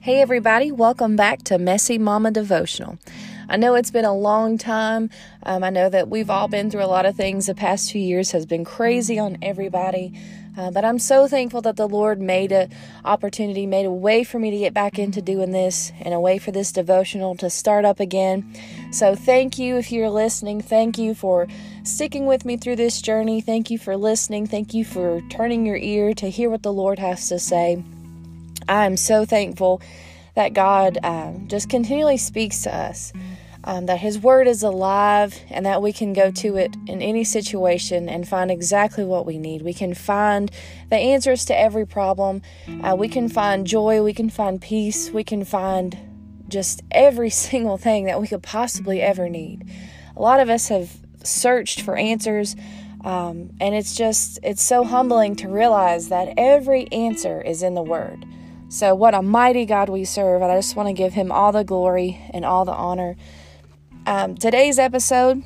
Hey, 0.00 0.20
everybody, 0.20 0.70
welcome 0.70 1.16
back 1.16 1.42
to 1.42 1.58
Messy 1.58 1.98
Mama 1.98 2.30
Devotional. 2.30 2.98
I 3.48 3.56
know 3.56 3.74
it's 3.74 3.90
been 3.90 4.04
a 4.04 4.14
long 4.14 4.56
time. 4.56 5.10
Um, 5.42 5.64
I 5.64 5.70
know 5.70 5.90
that 5.90 6.08
we've 6.08 6.30
all 6.30 6.46
been 6.46 6.70
through 6.70 6.84
a 6.84 6.86
lot 6.86 7.04
of 7.04 7.16
things. 7.16 7.46
The 7.46 7.54
past 7.54 7.90
two 7.90 7.98
years 7.98 8.30
has 8.30 8.46
been 8.46 8.64
crazy 8.64 9.18
on 9.18 9.38
everybody. 9.42 10.16
Uh, 10.56 10.70
but 10.70 10.84
I'm 10.84 11.00
so 11.00 11.26
thankful 11.26 11.62
that 11.62 11.74
the 11.74 11.88
Lord 11.88 12.20
made 12.20 12.52
an 12.52 12.70
opportunity, 13.04 13.66
made 13.66 13.86
a 13.86 13.90
way 13.90 14.22
for 14.22 14.38
me 14.38 14.52
to 14.52 14.58
get 14.58 14.72
back 14.72 15.00
into 15.00 15.20
doing 15.20 15.50
this 15.50 15.90
and 16.00 16.14
a 16.14 16.20
way 16.20 16.38
for 16.38 16.52
this 16.52 16.70
devotional 16.70 17.34
to 17.34 17.50
start 17.50 17.84
up 17.84 17.98
again. 17.98 18.54
So 18.92 19.16
thank 19.16 19.58
you 19.58 19.78
if 19.78 19.90
you're 19.90 20.10
listening. 20.10 20.60
Thank 20.60 20.96
you 20.96 21.12
for 21.12 21.48
sticking 21.82 22.24
with 22.24 22.44
me 22.44 22.56
through 22.56 22.76
this 22.76 23.02
journey. 23.02 23.40
Thank 23.40 23.68
you 23.68 23.78
for 23.78 23.96
listening. 23.96 24.46
Thank 24.46 24.74
you 24.74 24.84
for 24.84 25.22
turning 25.22 25.66
your 25.66 25.76
ear 25.76 26.14
to 26.14 26.30
hear 26.30 26.50
what 26.50 26.62
the 26.62 26.72
Lord 26.72 27.00
has 27.00 27.28
to 27.30 27.40
say. 27.40 27.82
I 28.68 28.84
am 28.84 28.96
so 28.96 29.24
thankful 29.24 29.80
that 30.34 30.54
God 30.54 30.98
um, 31.02 31.48
just 31.48 31.68
continually 31.68 32.16
speaks 32.16 32.62
to 32.62 32.74
us, 32.74 33.12
um, 33.64 33.86
that 33.86 33.98
His 33.98 34.18
Word 34.18 34.46
is 34.46 34.62
alive, 34.62 35.36
and 35.50 35.66
that 35.66 35.82
we 35.82 35.92
can 35.92 36.12
go 36.12 36.30
to 36.30 36.56
it 36.56 36.76
in 36.86 37.02
any 37.02 37.24
situation 37.24 38.08
and 38.08 38.28
find 38.28 38.50
exactly 38.50 39.04
what 39.04 39.26
we 39.26 39.38
need. 39.38 39.62
We 39.62 39.74
can 39.74 39.94
find 39.94 40.50
the 40.90 40.96
answers 40.96 41.44
to 41.46 41.58
every 41.58 41.86
problem. 41.86 42.42
Uh, 42.82 42.94
we 42.96 43.08
can 43.08 43.28
find 43.28 43.66
joy. 43.66 44.02
We 44.02 44.14
can 44.14 44.30
find 44.30 44.60
peace. 44.60 45.10
We 45.10 45.24
can 45.24 45.44
find 45.44 45.98
just 46.46 46.82
every 46.90 47.30
single 47.48 47.78
thing 47.78 48.04
that 48.04 48.20
we 48.20 48.28
could 48.28 48.42
possibly 48.42 49.02
ever 49.02 49.28
need. 49.28 49.68
A 50.16 50.22
lot 50.22 50.40
of 50.40 50.48
us 50.48 50.68
have 50.68 50.96
searched 51.24 51.80
for 51.80 51.96
answers. 51.96 52.54
Um, 53.04 53.50
and 53.60 53.74
it's 53.74 53.96
just, 53.96 54.38
it's 54.42 54.62
so 54.62 54.84
humbling 54.84 55.36
to 55.36 55.48
realize 55.48 56.08
that 56.08 56.34
every 56.36 56.90
answer 56.92 57.40
is 57.40 57.62
in 57.62 57.74
the 57.74 57.82
Word. 57.82 58.24
So, 58.70 58.94
what 58.94 59.14
a 59.14 59.22
mighty 59.22 59.64
God 59.64 59.88
we 59.88 60.04
serve, 60.04 60.42
and 60.42 60.52
I 60.52 60.56
just 60.56 60.76
want 60.76 60.88
to 60.88 60.92
give 60.92 61.14
him 61.14 61.32
all 61.32 61.52
the 61.52 61.64
glory 61.64 62.20
and 62.34 62.44
all 62.44 62.66
the 62.66 62.72
honor. 62.72 63.16
Um, 64.04 64.34
today's 64.34 64.78
episode, 64.78 65.42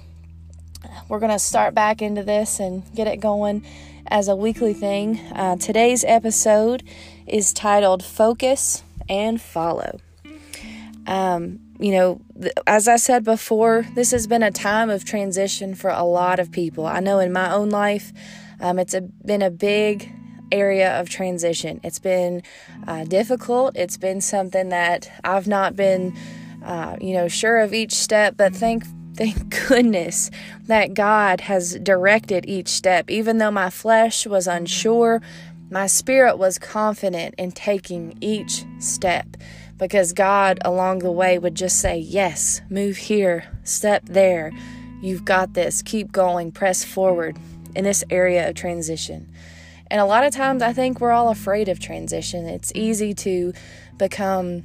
we're 1.09 1.21
going 1.21 1.31
to 1.31 1.39
start 1.39 1.73
back 1.73 2.03
into 2.03 2.25
this 2.25 2.59
and 2.59 2.83
get 2.97 3.07
it 3.07 3.21
going 3.21 3.65
as 4.09 4.27
a 4.27 4.35
weekly 4.35 4.75
thing. 4.75 5.21
Uh, 5.33 5.55
today's 5.55 6.03
episode 6.03 6.83
is 7.29 7.53
titled 7.53 8.05
Focus 8.05 8.83
and 9.09 9.41
Follow. 9.41 10.01
Um, 11.07 11.61
you 11.79 11.93
know, 11.93 12.21
th- 12.41 12.55
as 12.67 12.89
I 12.89 12.97
said 12.97 13.23
before, 13.23 13.87
this 13.95 14.11
has 14.11 14.27
been 14.27 14.43
a 14.43 14.51
time 14.51 14.91
of 14.91 15.05
transition 15.05 15.77
for 15.77 15.91
a 15.91 16.03
lot 16.03 16.41
of 16.41 16.51
people. 16.51 16.87
I 16.87 16.99
know 16.99 17.21
in 17.21 17.33
my 17.33 17.53
own 17.53 17.71
life, 17.71 18.13
um, 18.59 18.81
it's 18.81 18.95
a, 18.95 19.01
been 19.01 19.43
a 19.43 19.51
big 19.51 20.13
area 20.53 21.01
of 21.01 21.09
transition. 21.09 21.81
It's 21.83 21.99
been 21.99 22.43
uh, 22.87 23.05
difficult. 23.05 23.77
It's 23.77 23.97
been 23.97 24.21
something 24.21 24.69
that 24.69 25.11
I've 25.25 25.49
not 25.49 25.75
been, 25.75 26.17
uh, 26.65 26.97
you 27.01 27.15
know, 27.15 27.29
sure 27.29 27.59
of 27.59 27.75
each 27.75 27.93
step, 27.95 28.37
but 28.37 28.55
thank 28.55 28.85
thank 29.15 29.49
goodness 29.69 30.31
that 30.67 30.95
God 30.95 31.43
has 31.43 31.79
directed 31.79 32.47
each 32.47 32.69
step. 32.69 33.11
Even 33.11 33.39
though 33.39 33.51
my 33.51 33.71
flesh 33.71 34.27
was 34.27 34.47
unsure, 34.47 35.21
my 35.71 35.87
spirit 35.87 36.39
was 36.39 36.59
confident 36.59 37.35
in 37.39 37.53
taking 37.53 38.17
each 38.21 38.65
step 38.79 39.27
because 39.79 40.13
God 40.13 40.59
along 40.65 41.01
the 41.01 41.11
way 41.11 41.39
would 41.39 41.55
just 41.55 41.81
say, 41.81 41.99
Yes, 41.99 42.61
move 42.71 42.97
here, 42.97 43.45
step 43.65 44.05
there. 44.05 44.53
You've 45.01 45.25
got 45.25 45.55
this. 45.55 45.83
Keep 45.83 46.13
going, 46.13 46.53
press 46.53 46.85
forward 46.85 47.37
in 47.75 47.85
this 47.85 48.05
area 48.11 48.49
of 48.49 48.55
transition. 48.55 49.32
And 49.93 50.01
a 50.01 50.07
lot 50.07 50.25
of 50.25 50.33
times 50.33 50.63
I 50.63 50.73
think 50.73 51.03
we're 51.03 51.11
all 51.11 51.29
afraid 51.29 51.69
of 51.69 51.79
transition. 51.79 52.47
It's 52.47 52.73
easy 52.75 53.13
to 53.13 53.53
become 53.99 54.65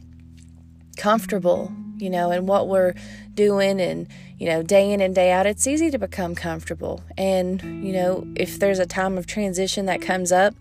comfortable, 0.96 1.70
you 1.98 2.10
know, 2.10 2.32
in 2.32 2.46
what 2.46 2.70
we're 2.70 2.94
doing 3.34 3.82
and, 3.82 4.08
you 4.38 4.48
know, 4.48 4.64
day 4.64 4.90
in 4.90 5.02
and 5.02 5.14
day 5.14 5.32
out. 5.34 5.46
It's 5.46 5.68
easy 5.68 5.92
to 5.92 5.98
become 5.98 6.34
comfortable. 6.34 7.04
And, 7.18 7.62
you 7.86 7.92
know, 7.92 8.26
if 8.38 8.58
there's 8.58 8.80
a 8.80 8.86
time 8.86 9.18
of 9.18 9.28
transition 9.28 9.86
that 9.88 10.02
comes 10.02 10.32
up, 10.32 10.56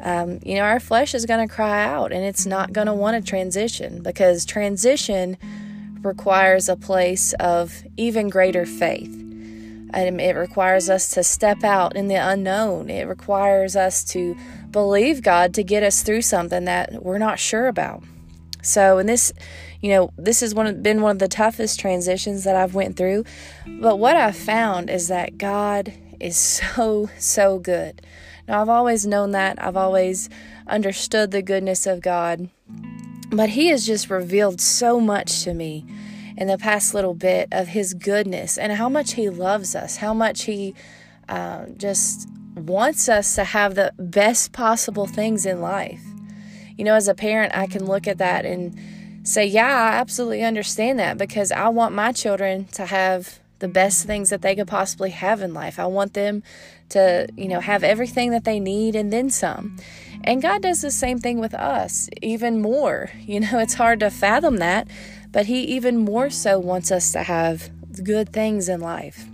um, 0.00 0.40
you 0.44 0.56
know, 0.56 0.64
our 0.64 0.78
flesh 0.78 1.14
is 1.14 1.24
going 1.24 1.48
to 1.48 1.52
cry 1.52 1.82
out 1.82 2.12
and 2.12 2.22
it's 2.22 2.44
not 2.44 2.74
going 2.74 2.88
to 2.88 2.94
want 2.94 3.16
to 3.16 3.26
transition 3.26 4.02
because 4.02 4.44
transition 4.44 5.38
requires 6.02 6.68
a 6.68 6.76
place 6.76 7.32
of 7.40 7.82
even 7.96 8.28
greater 8.28 8.66
faith. 8.66 9.25
And 9.96 10.20
it 10.20 10.36
requires 10.36 10.90
us 10.90 11.08
to 11.10 11.24
step 11.24 11.64
out 11.64 11.96
in 11.96 12.08
the 12.08 12.16
unknown. 12.16 12.90
It 12.90 13.08
requires 13.08 13.76
us 13.76 14.04
to 14.04 14.36
believe 14.70 15.22
God 15.22 15.54
to 15.54 15.64
get 15.64 15.82
us 15.82 16.02
through 16.02 16.20
something 16.20 16.66
that 16.66 17.02
we're 17.02 17.16
not 17.16 17.38
sure 17.38 17.66
about. 17.66 18.02
So, 18.60 18.98
in 18.98 19.06
this, 19.06 19.32
you 19.80 19.88
know, 19.90 20.12
this 20.18 20.40
has 20.40 20.54
one, 20.54 20.82
been 20.82 21.00
one 21.00 21.12
of 21.12 21.18
the 21.18 21.28
toughest 21.28 21.80
transitions 21.80 22.44
that 22.44 22.56
I've 22.56 22.74
went 22.74 22.98
through. 22.98 23.24
But 23.66 23.96
what 23.96 24.16
I've 24.16 24.36
found 24.36 24.90
is 24.90 25.08
that 25.08 25.38
God 25.38 25.94
is 26.20 26.36
so, 26.76 27.08
so 27.18 27.58
good. 27.58 28.02
Now, 28.46 28.60
I've 28.60 28.68
always 28.68 29.06
known 29.06 29.30
that. 29.30 29.62
I've 29.62 29.78
always 29.78 30.28
understood 30.66 31.30
the 31.30 31.40
goodness 31.40 31.86
of 31.86 32.02
God. 32.02 32.50
But 33.30 33.50
He 33.50 33.68
has 33.68 33.86
just 33.86 34.10
revealed 34.10 34.60
so 34.60 35.00
much 35.00 35.42
to 35.44 35.54
me 35.54 35.86
in 36.36 36.46
the 36.46 36.58
past 36.58 36.94
little 36.94 37.14
bit 37.14 37.48
of 37.52 37.68
His 37.68 37.94
goodness 37.94 38.58
and 38.58 38.72
how 38.72 38.88
much 38.88 39.14
He 39.14 39.28
loves 39.30 39.74
us, 39.74 39.96
how 39.96 40.14
much 40.14 40.44
He 40.44 40.74
uh, 41.28 41.66
just 41.76 42.28
wants 42.54 43.08
us 43.08 43.34
to 43.34 43.44
have 43.44 43.74
the 43.74 43.92
best 43.98 44.52
possible 44.52 45.06
things 45.06 45.44
in 45.46 45.60
life. 45.60 46.02
You 46.76 46.84
know, 46.84 46.94
as 46.94 47.08
a 47.08 47.14
parent, 47.14 47.56
I 47.56 47.66
can 47.66 47.86
look 47.86 48.06
at 48.06 48.18
that 48.18 48.44
and 48.44 48.78
say, 49.24 49.46
Yeah, 49.46 49.66
I 49.66 49.96
absolutely 49.96 50.44
understand 50.44 50.98
that 50.98 51.18
because 51.18 51.52
I 51.52 51.68
want 51.68 51.94
my 51.94 52.12
children 52.12 52.66
to 52.72 52.86
have 52.86 53.40
the 53.58 53.68
best 53.68 54.06
things 54.06 54.30
that 54.30 54.42
they 54.42 54.54
could 54.54 54.68
possibly 54.68 55.10
have 55.10 55.40
in 55.40 55.54
life. 55.54 55.78
I 55.78 55.86
want 55.86 56.12
them 56.12 56.42
to, 56.90 57.26
you 57.36 57.48
know, 57.48 57.60
have 57.60 57.82
everything 57.82 58.30
that 58.30 58.44
they 58.44 58.60
need 58.60 58.94
and 58.94 59.12
then 59.12 59.30
some. 59.30 59.76
And 60.24 60.42
God 60.42 60.62
does 60.62 60.82
the 60.82 60.90
same 60.90 61.18
thing 61.18 61.38
with 61.38 61.54
us, 61.54 62.10
even 62.20 62.60
more. 62.60 63.10
You 63.20 63.40
know, 63.40 63.58
it's 63.58 63.74
hard 63.74 64.00
to 64.00 64.10
fathom 64.10 64.58
that 64.58 64.88
but 65.32 65.46
He 65.46 65.62
even 65.62 65.98
more 65.98 66.30
so 66.30 66.58
wants 66.58 66.90
us 66.90 67.12
to 67.12 67.22
have 67.22 67.70
good 68.02 68.32
things 68.32 68.68
in 68.68 68.80
life. 68.80 69.24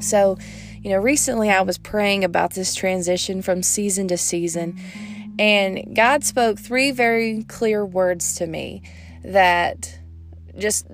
So, 0.00 0.38
you 0.82 0.90
know, 0.90 0.98
recently 0.98 1.50
I 1.50 1.62
was 1.62 1.78
praying 1.78 2.24
about 2.24 2.54
this 2.54 2.74
transition 2.74 3.42
from 3.42 3.62
season 3.62 4.08
to 4.08 4.16
season, 4.16 4.80
and 5.38 5.94
God 5.94 6.24
spoke 6.24 6.58
three 6.58 6.90
very 6.90 7.44
clear 7.44 7.84
words 7.84 8.34
to 8.36 8.46
me 8.46 8.82
that 9.24 9.98
just 10.58 10.86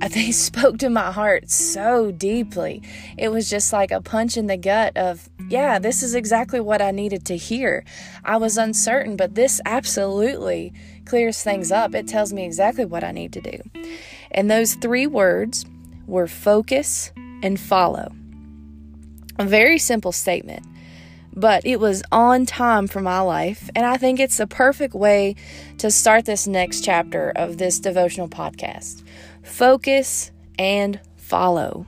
they 0.08 0.32
spoke 0.32 0.78
to 0.78 0.88
my 0.88 1.12
heart 1.12 1.50
so 1.50 2.10
deeply. 2.10 2.82
It 3.18 3.28
was 3.28 3.50
just 3.50 3.72
like 3.72 3.90
a 3.90 4.00
punch 4.00 4.36
in 4.36 4.46
the 4.46 4.56
gut 4.56 4.96
of, 4.96 5.28
yeah, 5.48 5.78
this 5.78 6.02
is 6.02 6.14
exactly 6.14 6.58
what 6.58 6.80
I 6.80 6.90
needed 6.90 7.26
to 7.26 7.36
hear. 7.36 7.84
I 8.24 8.38
was 8.38 8.56
uncertain, 8.56 9.16
but 9.16 9.34
this 9.34 9.60
absolutely 9.66 10.72
clears 11.10 11.42
things 11.42 11.72
up. 11.72 11.92
It 11.92 12.06
tells 12.06 12.32
me 12.32 12.44
exactly 12.44 12.84
what 12.84 13.02
I 13.02 13.10
need 13.10 13.32
to 13.32 13.40
do. 13.40 13.58
And 14.30 14.48
those 14.48 14.74
three 14.74 15.08
words 15.08 15.66
were 16.06 16.28
focus 16.28 17.10
and 17.42 17.58
follow. 17.58 18.12
A 19.36 19.44
very 19.44 19.76
simple 19.76 20.12
statement, 20.12 20.64
but 21.34 21.66
it 21.66 21.80
was 21.80 22.04
on 22.12 22.46
time 22.46 22.86
for 22.86 23.00
my 23.00 23.18
life. 23.22 23.68
And 23.74 23.84
I 23.84 23.96
think 23.96 24.20
it's 24.20 24.36
the 24.36 24.46
perfect 24.46 24.94
way 24.94 25.34
to 25.78 25.90
start 25.90 26.26
this 26.26 26.46
next 26.46 26.84
chapter 26.84 27.32
of 27.34 27.58
this 27.58 27.80
devotional 27.80 28.28
podcast. 28.28 29.02
Focus 29.42 30.30
and 30.60 31.00
follow. 31.16 31.86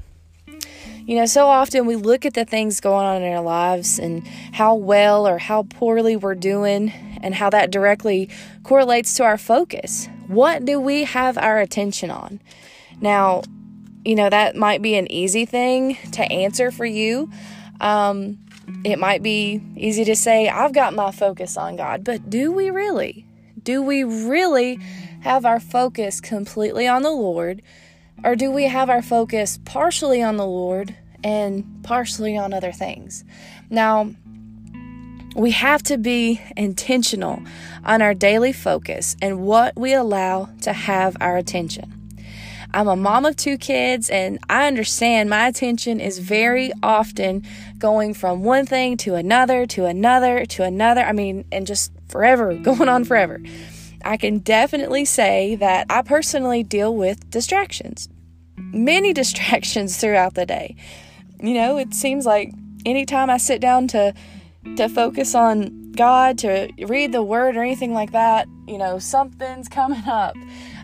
You 1.06 1.16
know, 1.16 1.26
so 1.26 1.46
often 1.46 1.86
we 1.86 1.94
look 1.94 2.26
at 2.26 2.34
the 2.34 2.44
things 2.44 2.80
going 2.80 3.06
on 3.06 3.22
in 3.22 3.32
our 3.32 3.42
lives 3.42 4.00
and 4.00 4.26
how 4.52 4.74
well 4.74 5.28
or 5.28 5.38
how 5.38 5.62
poorly 5.62 6.16
we're 6.16 6.34
doing, 6.34 6.92
and 7.22 7.34
how 7.34 7.50
that 7.50 7.70
directly 7.70 8.28
correlates 8.62 9.14
to 9.14 9.24
our 9.24 9.38
focus. 9.38 10.08
What 10.26 10.64
do 10.64 10.80
we 10.80 11.04
have 11.04 11.38
our 11.38 11.58
attention 11.58 12.10
on? 12.10 12.40
Now, 13.00 13.42
you 14.04 14.14
know, 14.14 14.30
that 14.30 14.56
might 14.56 14.82
be 14.82 14.96
an 14.96 15.10
easy 15.10 15.44
thing 15.44 15.96
to 16.12 16.22
answer 16.22 16.70
for 16.70 16.84
you. 16.84 17.30
Um, 17.80 18.38
it 18.84 18.98
might 18.98 19.22
be 19.22 19.60
easy 19.76 20.04
to 20.04 20.16
say, 20.16 20.48
I've 20.48 20.72
got 20.72 20.94
my 20.94 21.10
focus 21.10 21.56
on 21.56 21.76
God, 21.76 22.04
but 22.04 22.30
do 22.30 22.52
we 22.52 22.70
really? 22.70 23.26
Do 23.62 23.82
we 23.82 24.02
really 24.02 24.76
have 25.20 25.44
our 25.44 25.60
focus 25.60 26.20
completely 26.20 26.88
on 26.88 27.02
the 27.02 27.10
Lord? 27.10 27.62
Or 28.24 28.36
do 28.36 28.50
we 28.50 28.64
have 28.64 28.90
our 28.90 29.02
focus 29.02 29.58
partially 29.64 30.22
on 30.22 30.36
the 30.36 30.46
Lord 30.46 30.96
and 31.24 31.82
partially 31.82 32.36
on 32.36 32.52
other 32.52 32.72
things? 32.72 33.24
Now, 33.70 34.14
we 35.34 35.52
have 35.52 35.82
to 35.84 35.98
be 35.98 36.40
intentional 36.56 37.42
on 37.84 38.02
our 38.02 38.14
daily 38.14 38.52
focus 38.52 39.16
and 39.22 39.40
what 39.40 39.76
we 39.76 39.94
allow 39.94 40.48
to 40.62 40.72
have 40.72 41.16
our 41.20 41.36
attention. 41.36 42.02
I'm 42.74 42.88
a 42.88 42.96
mom 42.96 43.26
of 43.26 43.36
two 43.36 43.58
kids, 43.58 44.08
and 44.08 44.38
I 44.48 44.66
understand 44.66 45.28
my 45.28 45.46
attention 45.46 46.00
is 46.00 46.18
very 46.18 46.72
often 46.82 47.44
going 47.78 48.14
from 48.14 48.44
one 48.44 48.64
thing 48.64 48.96
to 48.98 49.14
another, 49.14 49.66
to 49.66 49.84
another, 49.84 50.46
to 50.46 50.62
another. 50.62 51.02
I 51.02 51.12
mean, 51.12 51.44
and 51.52 51.66
just 51.66 51.92
forever, 52.08 52.54
going 52.62 52.88
on 52.88 53.04
forever. 53.04 53.40
I 54.04 54.16
can 54.16 54.38
definitely 54.38 55.04
say 55.04 55.56
that 55.56 55.86
I 55.90 56.02
personally 56.02 56.62
deal 56.62 56.96
with 56.96 57.28
distractions, 57.30 58.08
many 58.56 59.12
distractions 59.22 59.98
throughout 59.98 60.34
the 60.34 60.46
day. 60.46 60.76
You 61.40 61.54
know, 61.54 61.76
it 61.76 61.92
seems 61.92 62.24
like 62.24 62.52
anytime 62.86 63.28
I 63.28 63.36
sit 63.36 63.60
down 63.60 63.88
to 63.88 64.14
to 64.76 64.88
focus 64.88 65.34
on 65.34 65.92
God, 65.92 66.38
to 66.38 66.70
read 66.86 67.12
the 67.12 67.22
word 67.22 67.56
or 67.56 67.62
anything 67.62 67.92
like 67.92 68.12
that, 68.12 68.48
you 68.66 68.78
know, 68.78 68.98
something's 68.98 69.68
coming 69.68 70.02
up. 70.06 70.36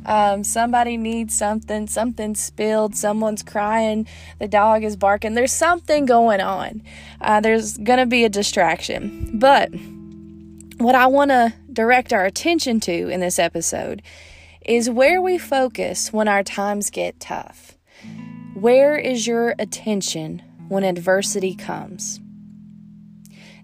Um, 0.05 0.45
somebody 0.45 0.97
needs 0.97 1.35
something, 1.35 1.87
something 1.87 2.35
spilled, 2.35 2.95
someone's 2.95 3.43
crying, 3.43 4.07
the 4.39 4.49
dog 4.49 4.85
is 4.85 4.97
barking. 4.97 5.35
There's 5.35 5.53
something 5.53 6.07
going 6.07 6.41
on. 6.41 6.83
Uh, 7.21 7.41
there's 7.41 7.77
going 7.79 7.99
to 7.99 8.07
be 8.07 8.25
a 8.25 8.29
distraction. 8.29 9.39
But 9.39 9.71
what 10.79 10.95
I 10.95 11.07
want 11.07 11.31
to 11.31 11.53
direct 11.73 12.13
our 12.13 12.25
attention 12.25 12.81
to 12.81 13.09
in 13.09 13.21
this 13.21 13.39
episode 13.39 14.03
is 14.65 14.91
where 14.91 15.21
we 15.21 15.39
focus 15.39 16.13
when 16.13 16.29
our 16.29 16.43
times 16.43 16.91
get 16.91 17.21
tough. 17.21 17.77
Where 18.55 18.97
is 18.97 19.27
your 19.27 19.55
attention 19.59 20.43
when 20.69 20.85
adversity 20.85 21.55
comes? 21.55 22.21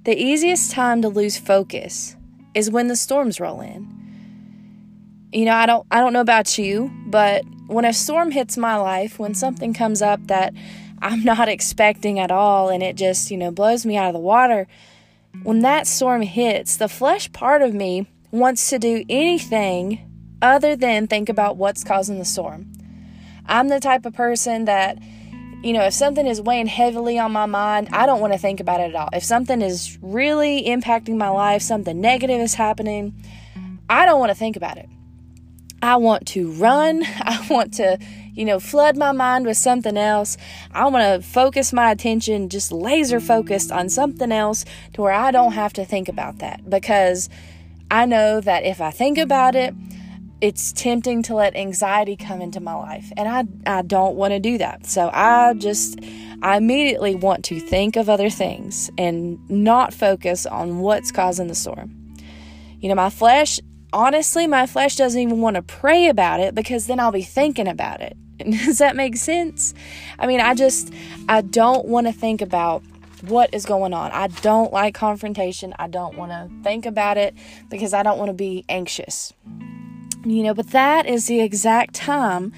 The 0.05 0.23
easiest 0.23 0.71
time 0.71 1.01
to 1.03 1.09
lose 1.09 1.39
focus 1.39 2.15
is 2.55 2.71
when 2.71 2.89
the 2.89 2.97
storms 2.97 3.41
roll 3.41 3.63
in. 3.63 3.91
You 5.33 5.47
know, 5.47 5.55
I 5.55 5.67
don't 5.67 5.87
I 5.91 6.01
don't 6.01 6.13
know 6.13 6.21
about 6.21 6.59
you, 6.59 6.93
but 7.07 7.45
when 7.67 7.85
a 7.85 7.93
storm 7.93 8.31
hits 8.31 8.57
my 8.57 8.77
life, 8.77 9.19
when 9.19 9.35
something 9.35 9.73
comes 9.73 10.03
up 10.03 10.27
that 10.27 10.53
I'm 11.01 11.25
not 11.33 11.49
expecting 11.49 12.19
at 12.19 12.31
all 12.31 12.69
and 12.69 12.83
it 12.83 12.97
just, 12.97 13.31
you 13.31 13.39
know, 13.39 13.51
blows 13.51 13.87
me 13.87 13.97
out 13.97 14.09
of 14.09 14.13
the 14.13 14.21
water, 14.21 14.67
when 15.43 15.61
that 15.61 15.87
storm 15.87 16.23
hits, 16.23 16.77
the 16.77 16.89
flesh 16.89 17.33
part 17.33 17.63
of 17.63 17.75
me 17.75 18.07
wants 18.31 18.69
to 18.71 18.79
do 18.79 19.05
anything 19.09 20.11
other 20.43 20.77
than 20.77 21.07
think 21.07 21.29
about 21.29 21.57
what's 21.57 21.83
causing 21.83 22.19
the 22.19 22.25
storm. 22.25 22.71
I'm 23.47 23.69
the 23.69 23.81
type 23.81 24.07
of 24.07 24.15
person 24.15 24.67
that, 24.67 24.99
you 25.65 25.73
know, 25.73 25.85
if 25.85 25.95
something 25.95 26.27
is 26.27 26.43
weighing 26.43 26.67
heavily 26.67 27.19
on 27.19 27.33
my 27.33 27.47
mind, 27.47 27.89
I 27.91 28.05
don't 28.05 28.21
want 28.21 28.35
to 28.35 28.39
think 28.39 28.61
about 28.61 28.81
it 28.81 28.91
at 28.91 28.95
all. 28.95 29.09
If 29.15 29.25
something 29.25 29.63
is 29.63 29.99
really 30.03 30.63
impacting 30.65 31.17
my 31.17 31.31
life, 31.31 31.63
something 31.63 31.99
negative 31.99 32.39
is 32.41 32.55
happening, 32.55 33.15
I 33.89 34.05
don't 34.05 34.21
want 34.21 34.29
to 34.29 34.35
think 34.35 34.57
about 34.57 34.77
it. 34.77 34.91
I 35.81 35.97
want 35.97 36.27
to 36.29 36.53
run. 36.53 37.03
I 37.21 37.47
want 37.49 37.73
to, 37.75 37.99
you 38.35 38.45
know, 38.45 38.61
flood 38.61 38.99
my 38.99 39.13
mind 39.13 39.47
with 39.47 39.57
something 39.57 39.97
else. 39.97 40.37
I 40.71 40.87
want 40.89 41.23
to 41.23 41.27
focus 41.27 41.73
my 41.73 41.91
attention, 41.91 42.51
just 42.51 42.71
laser 42.71 43.19
focused 43.19 43.73
on 43.73 43.89
something 43.89 44.33
else 44.33 44.67
to 44.93 45.01
where 45.01 45.13
I 45.13 45.31
don't 45.31 45.53
have 45.53 45.73
to 45.75 45.85
think 45.87 46.11
about 46.11 46.41
that 46.41 46.69
because 46.69 47.31
I 47.91 48.05
know 48.05 48.43
that 48.43 48.65
if 48.65 48.83
I 48.83 48.91
think 48.91 49.17
about 49.17 49.55
it, 49.55 49.75
it's 50.45 50.75
tempting 50.75 51.23
to 51.23 51.35
let 51.35 51.57
anxiety 51.57 52.17
come 52.17 52.43
into 52.43 52.61
my 52.61 52.75
life 52.75 53.11
and 53.17 53.27
I 53.27 53.79
I 53.79 53.81
don't 53.81 54.15
want 54.15 54.33
to 54.33 54.39
do 54.39 54.59
that. 54.59 54.85
So 54.85 55.09
I 55.11 55.55
just 55.55 55.99
I 56.43 56.59
immediately 56.59 57.15
want 57.15 57.47
to 57.47 57.59
think 57.59 57.97
of 57.97 58.11
other 58.11 58.29
things 58.29 58.91
and 58.99 59.39
not 59.49 59.95
focus 59.95 60.45
on 60.45 60.81
what's 60.81 61.11
causing 61.11 61.47
the 61.47 61.55
storm. 61.55 62.15
You 62.79 62.91
know, 62.91 62.95
my 62.95 63.09
flesh 63.09 63.59
honestly, 63.95 64.47
my 64.47 64.67
flesh 64.67 64.97
doesn't 64.97 65.19
even 65.19 65.41
want 65.41 65.57
to 65.57 65.63
pray 65.63 66.09
about 66.09 66.41
it 66.41 66.55
because 66.55 66.89
then 66.89 67.01
I'll 67.01 67.11
be 67.11 67.23
thinking 67.23 67.67
about 67.67 68.03
it. 68.03 68.15
Does 68.39 68.77
that 68.79 68.97
make 68.97 69.17
sense? 69.17 69.73
I 70.19 70.27
mean, 70.27 70.41
I 70.41 70.53
just, 70.55 70.93
I 71.27 71.41
don't 71.41 71.87
want 71.87 72.07
to 72.07 72.13
think 72.13 72.43
about 72.43 72.83
what 73.23 73.55
is 73.55 73.65
going 73.65 73.95
on. 73.95 74.11
I 74.13 74.27
don't 74.27 74.75
like 74.75 74.95
confrontation. 74.95 75.73
I 75.79 75.89
don't 75.89 76.19
want 76.19 76.33
to 76.33 76.51
think 76.63 76.85
about 76.85 77.17
it 77.17 77.35
because 77.71 77.95
I 77.95 78.03
don't 78.03 78.19
want 78.19 78.29
to 78.29 78.35
be 78.35 78.67
anxious. 78.69 79.33
You 80.25 80.43
know, 80.43 80.55
but 80.55 80.71
that 80.71 81.07
is 81.07 81.27
the 81.27 81.41
exact 81.41 81.95
time 81.95 82.53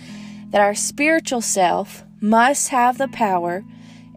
that 0.50 0.60
our 0.60 0.74
spiritual 0.74 1.40
self 1.40 2.04
must 2.20 2.68
have 2.68 2.98
the 2.98 3.08
power 3.08 3.64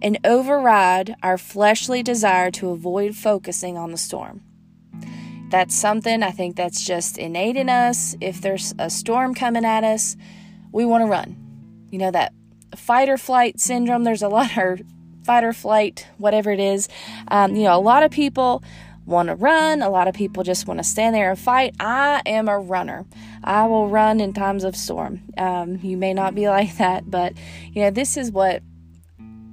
and 0.01 0.17
override 0.23 1.15
our 1.23 1.37
fleshly 1.37 2.01
desire 2.01 2.51
to 2.51 2.69
avoid 2.69 3.15
focusing 3.15 3.77
on 3.77 3.91
the 3.91 3.97
storm 3.97 4.41
that's 5.49 5.75
something 5.75 6.21
I 6.23 6.31
think 6.31 6.55
that's 6.55 6.85
just 6.85 7.17
innate 7.17 7.55
in 7.55 7.69
us. 7.69 8.15
If 8.21 8.41
there's 8.41 8.73
a 8.77 8.89
storm 8.89 9.33
coming 9.33 9.65
at 9.65 9.83
us, 9.83 10.15
we 10.71 10.85
want 10.85 11.03
to 11.03 11.07
run. 11.07 11.35
You 11.91 11.99
know, 11.99 12.11
that 12.11 12.33
fight 12.75 13.09
or 13.09 13.17
flight 13.17 13.59
syndrome, 13.59 14.03
there's 14.03 14.21
a 14.21 14.29
lot 14.29 14.55
of 14.57 14.81
fight 15.23 15.43
or 15.43 15.53
flight, 15.53 16.07
whatever 16.17 16.51
it 16.51 16.59
is. 16.59 16.87
Um, 17.29 17.55
you 17.55 17.63
know, 17.63 17.75
a 17.75 17.81
lot 17.81 18.03
of 18.03 18.11
people 18.11 18.63
want 19.09 19.29
to 19.29 19.35
run, 19.35 19.81
a 19.81 19.89
lot 19.89 20.07
of 20.07 20.13
people 20.13 20.43
just 20.43 20.67
want 20.67 20.79
to 20.79 20.83
stand 20.83 21.15
there 21.15 21.31
and 21.31 21.39
fight. 21.39 21.75
I 21.79 22.21
am 22.25 22.47
a 22.47 22.59
runner. 22.59 23.05
I 23.43 23.65
will 23.65 23.89
run 23.89 24.19
in 24.21 24.33
times 24.33 24.63
of 24.63 24.75
storm. 24.75 25.21
Um, 25.37 25.79
you 25.81 25.97
may 25.97 26.13
not 26.13 26.35
be 26.35 26.47
like 26.49 26.77
that, 26.77 27.09
but 27.09 27.33
you 27.73 27.81
know, 27.81 27.91
this 27.91 28.15
is 28.15 28.31
what 28.31 28.61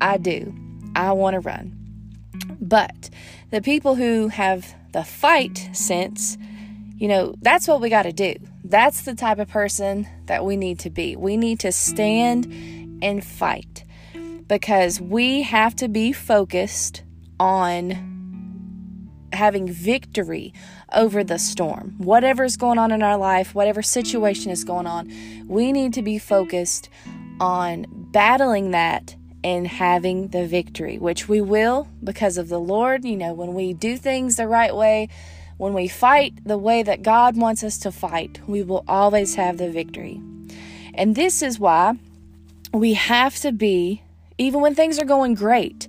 I 0.00 0.18
do. 0.18 0.54
I 0.94 1.12
want 1.12 1.34
to 1.34 1.40
run. 1.40 1.72
But 2.60 3.10
the 3.50 3.62
people 3.62 3.94
who 3.94 4.28
have 4.28 4.74
the 4.92 5.04
fight 5.04 5.70
sense, 5.72 6.36
you 6.96 7.08
know, 7.08 7.34
that's 7.40 7.66
what 7.66 7.80
we 7.80 7.88
got 7.88 8.02
to 8.02 8.12
do. 8.12 8.34
That's 8.64 9.02
the 9.02 9.14
type 9.14 9.38
of 9.38 9.48
person 9.48 10.06
that 10.26 10.44
we 10.44 10.56
need 10.56 10.80
to 10.80 10.90
be. 10.90 11.16
We 11.16 11.36
need 11.36 11.60
to 11.60 11.72
stand 11.72 12.46
and 13.02 13.24
fight 13.24 13.84
because 14.48 15.00
we 15.00 15.42
have 15.42 15.74
to 15.76 15.88
be 15.88 16.12
focused 16.12 17.02
on 17.38 18.15
having 19.32 19.70
victory 19.70 20.52
over 20.92 21.24
the 21.24 21.38
storm. 21.38 21.94
Whatever's 21.98 22.56
going 22.56 22.78
on 22.78 22.92
in 22.92 23.02
our 23.02 23.16
life, 23.16 23.54
whatever 23.54 23.82
situation 23.82 24.50
is 24.50 24.64
going 24.64 24.86
on, 24.86 25.12
we 25.46 25.72
need 25.72 25.92
to 25.94 26.02
be 26.02 26.18
focused 26.18 26.88
on 27.40 27.86
battling 27.90 28.70
that 28.70 29.14
and 29.44 29.66
having 29.66 30.28
the 30.28 30.46
victory, 30.46 30.98
which 30.98 31.28
we 31.28 31.40
will 31.40 31.88
because 32.02 32.38
of 32.38 32.48
the 32.48 32.58
Lord. 32.58 33.04
You 33.04 33.16
know, 33.16 33.32
when 33.32 33.54
we 33.54 33.72
do 33.72 33.96
things 33.96 34.36
the 34.36 34.48
right 34.48 34.74
way, 34.74 35.08
when 35.56 35.72
we 35.72 35.88
fight 35.88 36.34
the 36.44 36.58
way 36.58 36.82
that 36.82 37.02
God 37.02 37.36
wants 37.36 37.62
us 37.62 37.78
to 37.78 37.92
fight, 37.92 38.40
we 38.46 38.62
will 38.62 38.84
always 38.88 39.36
have 39.36 39.58
the 39.58 39.70
victory. 39.70 40.20
And 40.94 41.14
this 41.14 41.42
is 41.42 41.58
why 41.58 41.94
we 42.72 42.94
have 42.94 43.36
to 43.36 43.52
be, 43.52 44.02
even 44.38 44.60
when 44.60 44.74
things 44.74 44.98
are 44.98 45.04
going 45.04 45.34
great, 45.34 45.88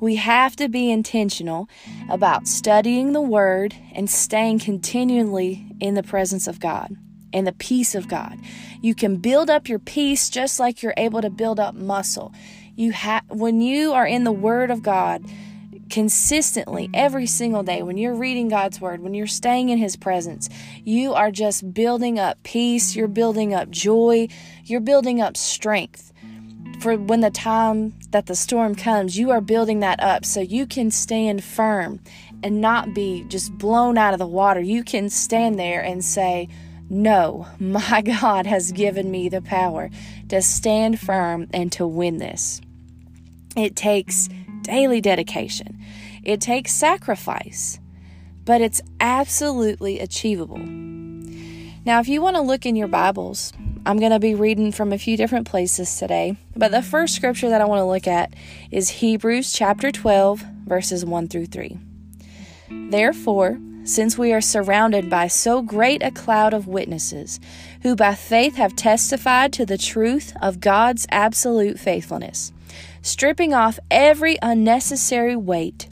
we 0.00 0.16
have 0.16 0.56
to 0.56 0.68
be 0.68 0.90
intentional 0.90 1.68
about 2.08 2.46
studying 2.46 3.12
the 3.12 3.20
Word 3.20 3.74
and 3.94 4.08
staying 4.08 4.60
continually 4.60 5.66
in 5.80 5.94
the 5.94 6.02
presence 6.02 6.46
of 6.46 6.60
God 6.60 6.96
and 7.32 7.46
the 7.46 7.52
peace 7.52 7.94
of 7.94 8.08
God. 8.08 8.38
You 8.80 8.94
can 8.94 9.16
build 9.16 9.50
up 9.50 9.68
your 9.68 9.78
peace 9.78 10.30
just 10.30 10.58
like 10.58 10.82
you're 10.82 10.94
able 10.96 11.20
to 11.20 11.30
build 11.30 11.60
up 11.60 11.74
muscle. 11.74 12.32
You 12.74 12.92
have 12.92 13.24
when 13.28 13.60
you 13.60 13.92
are 13.92 14.06
in 14.06 14.24
the 14.24 14.32
word 14.32 14.70
of 14.70 14.82
God 14.82 15.24
consistently 15.90 16.90
every 16.92 17.26
single 17.26 17.62
day 17.62 17.82
when 17.82 17.96
you're 17.96 18.14
reading 18.14 18.48
God's 18.48 18.80
word, 18.80 19.00
when 19.00 19.14
you're 19.14 19.26
staying 19.26 19.70
in 19.70 19.78
his 19.78 19.96
presence, 19.96 20.48
you 20.84 21.14
are 21.14 21.30
just 21.30 21.72
building 21.72 22.18
up 22.18 22.42
peace, 22.42 22.94
you're 22.94 23.08
building 23.08 23.54
up 23.54 23.70
joy, 23.70 24.28
you're 24.64 24.80
building 24.80 25.20
up 25.20 25.36
strength. 25.36 26.12
For 26.80 26.96
when 26.96 27.20
the 27.20 27.30
time 27.30 27.97
that 28.10 28.26
the 28.26 28.34
storm 28.34 28.74
comes, 28.74 29.18
you 29.18 29.30
are 29.30 29.40
building 29.40 29.80
that 29.80 30.00
up 30.02 30.24
so 30.24 30.40
you 30.40 30.66
can 30.66 30.90
stand 30.90 31.44
firm 31.44 32.00
and 32.42 32.60
not 32.60 32.94
be 32.94 33.24
just 33.28 33.52
blown 33.58 33.98
out 33.98 34.12
of 34.12 34.18
the 34.18 34.26
water. 34.26 34.60
You 34.60 34.82
can 34.82 35.10
stand 35.10 35.58
there 35.58 35.82
and 35.82 36.04
say, 36.04 36.48
No, 36.88 37.46
my 37.58 38.02
God 38.02 38.46
has 38.46 38.72
given 38.72 39.10
me 39.10 39.28
the 39.28 39.42
power 39.42 39.90
to 40.28 40.40
stand 40.42 40.98
firm 41.00 41.48
and 41.52 41.70
to 41.72 41.86
win 41.86 42.18
this. 42.18 42.60
It 43.56 43.76
takes 43.76 44.28
daily 44.62 45.00
dedication, 45.00 45.78
it 46.22 46.40
takes 46.40 46.72
sacrifice, 46.72 47.78
but 48.44 48.60
it's 48.60 48.80
absolutely 49.00 50.00
achievable. 50.00 50.58
Now, 51.84 52.00
if 52.00 52.08
you 52.08 52.20
want 52.20 52.36
to 52.36 52.42
look 52.42 52.66
in 52.66 52.76
your 52.76 52.88
Bibles, 52.88 53.52
I'm 53.88 53.98
going 53.98 54.12
to 54.12 54.18
be 54.18 54.34
reading 54.34 54.70
from 54.70 54.92
a 54.92 54.98
few 54.98 55.16
different 55.16 55.48
places 55.48 55.96
today, 55.96 56.36
but 56.54 56.72
the 56.72 56.82
first 56.82 57.14
scripture 57.14 57.48
that 57.48 57.62
I 57.62 57.64
want 57.64 57.80
to 57.80 57.86
look 57.86 58.06
at 58.06 58.34
is 58.70 58.90
Hebrews 58.90 59.50
chapter 59.50 59.90
12, 59.90 60.44
verses 60.66 61.06
1 61.06 61.28
through 61.28 61.46
3. 61.46 61.78
Therefore, 62.68 63.58
since 63.84 64.18
we 64.18 64.30
are 64.34 64.42
surrounded 64.42 65.08
by 65.08 65.26
so 65.26 65.62
great 65.62 66.02
a 66.02 66.10
cloud 66.10 66.52
of 66.52 66.68
witnesses, 66.68 67.40
who 67.80 67.96
by 67.96 68.14
faith 68.14 68.56
have 68.56 68.76
testified 68.76 69.54
to 69.54 69.64
the 69.64 69.78
truth 69.78 70.34
of 70.42 70.60
God's 70.60 71.06
absolute 71.10 71.80
faithfulness, 71.80 72.52
stripping 73.00 73.54
off 73.54 73.78
every 73.90 74.36
unnecessary 74.42 75.34
weight 75.34 75.88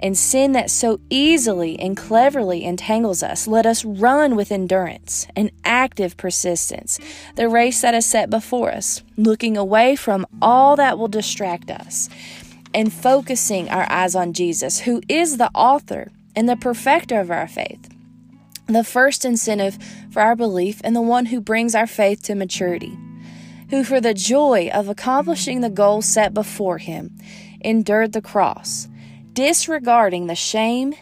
and 0.00 0.16
sin 0.16 0.52
that 0.52 0.70
so 0.70 1.00
easily 1.10 1.78
and 1.78 1.96
cleverly 1.96 2.64
entangles 2.64 3.22
us, 3.22 3.46
let 3.46 3.66
us 3.66 3.84
run 3.84 4.36
with 4.36 4.52
endurance 4.52 5.26
and 5.34 5.50
active 5.64 6.16
persistence 6.16 6.98
the 7.36 7.48
race 7.48 7.80
that 7.80 7.94
is 7.94 8.06
set 8.06 8.30
before 8.30 8.70
us, 8.70 9.02
looking 9.16 9.56
away 9.56 9.96
from 9.96 10.26
all 10.40 10.76
that 10.76 10.98
will 10.98 11.08
distract 11.08 11.70
us 11.70 12.08
and 12.74 12.92
focusing 12.92 13.68
our 13.70 13.90
eyes 13.90 14.14
on 14.14 14.32
Jesus, 14.32 14.80
who 14.80 15.00
is 15.08 15.36
the 15.38 15.50
author 15.54 16.12
and 16.36 16.48
the 16.48 16.56
perfecter 16.56 17.18
of 17.18 17.30
our 17.30 17.48
faith. 17.48 17.88
the 18.68 18.84
first 18.84 19.24
incentive 19.24 19.78
for 20.10 20.20
our 20.20 20.36
belief, 20.36 20.80
and 20.84 20.94
the 20.94 21.00
one 21.00 21.26
who 21.26 21.40
brings 21.40 21.74
our 21.74 21.86
faith 21.86 22.22
to 22.22 22.34
maturity, 22.34 22.96
who, 23.70 23.82
for 23.82 24.00
the 24.00 24.14
joy 24.14 24.70
of 24.72 24.88
accomplishing 24.88 25.60
the 25.62 25.70
goal 25.70 26.02
set 26.02 26.34
before 26.34 26.78
him, 26.78 27.10
endured 27.62 28.12
the 28.12 28.20
cross, 28.20 28.86
disregarding 29.38 30.26
the 30.26 30.34
shame 30.34 30.92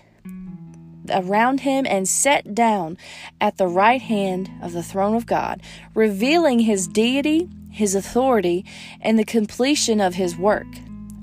around 1.08 1.60
him, 1.60 1.86
and 1.88 2.06
sat 2.06 2.54
down 2.54 2.98
at 3.40 3.56
the 3.56 3.66
right 3.66 4.02
hand 4.02 4.50
of 4.60 4.74
the 4.74 4.82
throne 4.82 5.16
of 5.16 5.24
God, 5.24 5.62
revealing 5.94 6.58
his 6.58 6.86
deity, 6.86 7.48
his 7.70 7.94
authority, 7.94 8.62
and 9.00 9.18
the 9.18 9.24
completion 9.24 10.02
of 10.02 10.16
his 10.16 10.36
work. 10.36 10.66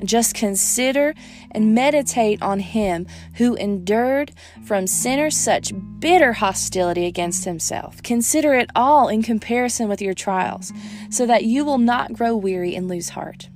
Just 0.04 0.34
consider 0.34 1.14
and 1.52 1.76
meditate 1.76 2.42
on 2.42 2.60
him 2.62 3.06
who 3.36 3.54
endured 3.58 4.32
from 4.64 4.88
sinners 4.88 5.38
such 5.38 5.72
bitter 6.00 6.34
hostility 6.34 7.06
against 7.06 7.46
himself. 7.46 8.02
Consider 8.02 8.56
it 8.56 8.72
all 8.76 9.08
in 9.08 9.22
comparison 9.22 9.88
with 9.88 10.02
your 10.02 10.16
trials, 10.16 10.74
so 11.12 11.28
that 11.28 11.44
you 11.44 11.64
will 11.64 11.78
not 11.78 12.14
grow 12.14 12.36
weary 12.36 12.76
and 12.76 12.88
lose 12.88 13.10
heart. 13.10 13.50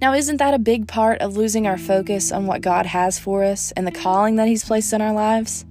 Now, 0.00 0.14
isn't 0.14 0.38
that 0.38 0.54
a 0.54 0.58
big 0.58 0.88
part 0.88 1.20
of 1.20 1.36
losing 1.36 1.66
our 1.66 1.78
focus 1.78 2.32
on 2.32 2.46
what 2.46 2.62
God 2.62 2.86
has 2.86 3.18
for 3.18 3.44
us 3.44 3.72
and 3.72 3.86
the 3.86 3.92
calling 3.92 4.36
that 4.36 4.48
He's 4.48 4.64
placed 4.64 4.92
in 4.92 5.02
our 5.02 5.12
lives? 5.12 5.64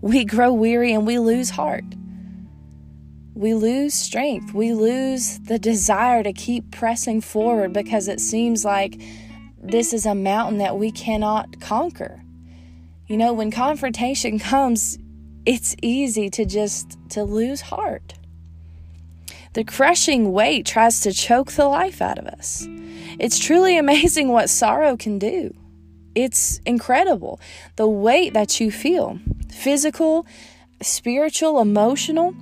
We 0.00 0.24
grow 0.24 0.52
weary 0.52 0.92
and 0.92 1.06
we 1.06 1.18
lose 1.18 1.50
heart 1.50 1.84
we 3.34 3.54
lose 3.54 3.94
strength. 3.94 4.52
We 4.52 4.72
lose 4.72 5.38
the 5.40 5.58
desire 5.58 6.22
to 6.22 6.32
keep 6.32 6.70
pressing 6.70 7.20
forward 7.20 7.72
because 7.72 8.08
it 8.08 8.20
seems 8.20 8.64
like 8.64 9.00
this 9.60 9.92
is 9.92 10.06
a 10.06 10.14
mountain 10.14 10.58
that 10.58 10.78
we 10.78 10.90
cannot 10.90 11.60
conquer. 11.60 12.22
You 13.06 13.16
know, 13.16 13.32
when 13.32 13.50
confrontation 13.50 14.38
comes, 14.52 14.98
it's 15.46 15.74
easy 15.82 16.30
to 16.30 16.44
just 16.44 16.98
to 17.10 17.24
lose 17.24 17.62
heart. 17.62 18.14
The 19.54 19.64
crushing 19.64 20.32
weight 20.32 20.64
tries 20.64 21.00
to 21.00 21.12
choke 21.12 21.52
the 21.52 21.66
life 21.66 22.00
out 22.00 22.18
of 22.18 22.26
us. 22.26 22.66
It's 23.18 23.38
truly 23.38 23.78
amazing 23.78 24.28
what 24.28 24.50
sorrow 24.50 24.96
can 24.96 25.18
do. 25.18 25.54
It's 26.14 26.60
incredible. 26.66 27.40
The 27.76 27.88
weight 27.88 28.34
that 28.34 28.60
you 28.60 28.70
feel, 28.70 29.18
physical, 29.50 30.26
spiritual, 30.82 31.60
emotional, 31.60 32.34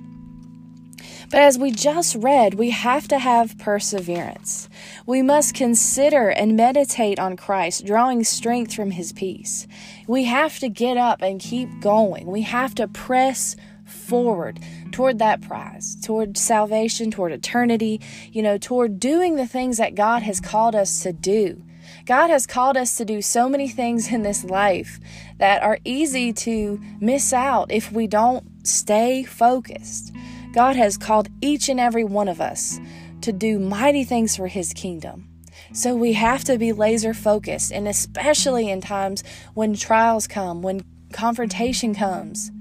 but 1.31 1.39
as 1.39 1.57
we 1.57 1.71
just 1.71 2.17
read, 2.17 2.55
we 2.55 2.71
have 2.71 3.07
to 3.07 3.17
have 3.17 3.57
perseverance. 3.57 4.67
We 5.05 5.21
must 5.21 5.55
consider 5.55 6.27
and 6.27 6.57
meditate 6.57 7.19
on 7.19 7.37
Christ, 7.37 7.85
drawing 7.85 8.25
strength 8.25 8.73
from 8.73 8.91
his 8.91 9.13
peace. 9.13 9.65
We 10.07 10.25
have 10.25 10.59
to 10.59 10.67
get 10.67 10.97
up 10.97 11.21
and 11.21 11.39
keep 11.39 11.69
going. 11.79 12.27
We 12.27 12.41
have 12.41 12.75
to 12.75 12.87
press 12.89 13.55
forward 13.91 14.59
toward 14.91 15.19
that 15.19 15.41
prize, 15.41 15.95
toward 16.01 16.37
salvation, 16.37 17.11
toward 17.11 17.31
eternity, 17.31 18.01
you 18.31 18.41
know, 18.41 18.57
toward 18.57 18.99
doing 18.99 19.35
the 19.35 19.47
things 19.47 19.77
that 19.77 19.95
God 19.95 20.23
has 20.23 20.39
called 20.39 20.75
us 20.75 21.01
to 21.03 21.13
do. 21.13 21.61
God 22.05 22.29
has 22.29 22.47
called 22.47 22.77
us 22.77 22.95
to 22.97 23.05
do 23.05 23.21
so 23.21 23.47
many 23.47 23.67
things 23.67 24.11
in 24.11 24.23
this 24.23 24.43
life 24.43 24.99
that 25.37 25.61
are 25.61 25.79
easy 25.83 26.33
to 26.33 26.79
miss 26.99 27.33
out 27.33 27.71
if 27.71 27.91
we 27.91 28.07
don't 28.07 28.45
stay 28.65 29.23
focused. 29.23 30.13
God 30.53 30.75
has 30.75 30.97
called 30.97 31.29
each 31.41 31.69
and 31.69 31.79
every 31.79 32.03
one 32.03 32.27
of 32.27 32.41
us 32.41 32.79
to 33.21 33.31
do 33.31 33.59
mighty 33.59 34.03
things 34.03 34.35
for 34.35 34.47
His 34.47 34.73
kingdom. 34.73 35.27
So 35.73 35.95
we 35.95 36.13
have 36.13 36.43
to 36.45 36.57
be 36.57 36.73
laser 36.73 37.13
focused, 37.13 37.71
and 37.71 37.87
especially 37.87 38.69
in 38.69 38.81
times 38.81 39.23
when 39.53 39.75
trials 39.75 40.27
come, 40.27 40.61
when 40.61 40.83
confrontation 41.13 41.95
comes, 41.95 42.51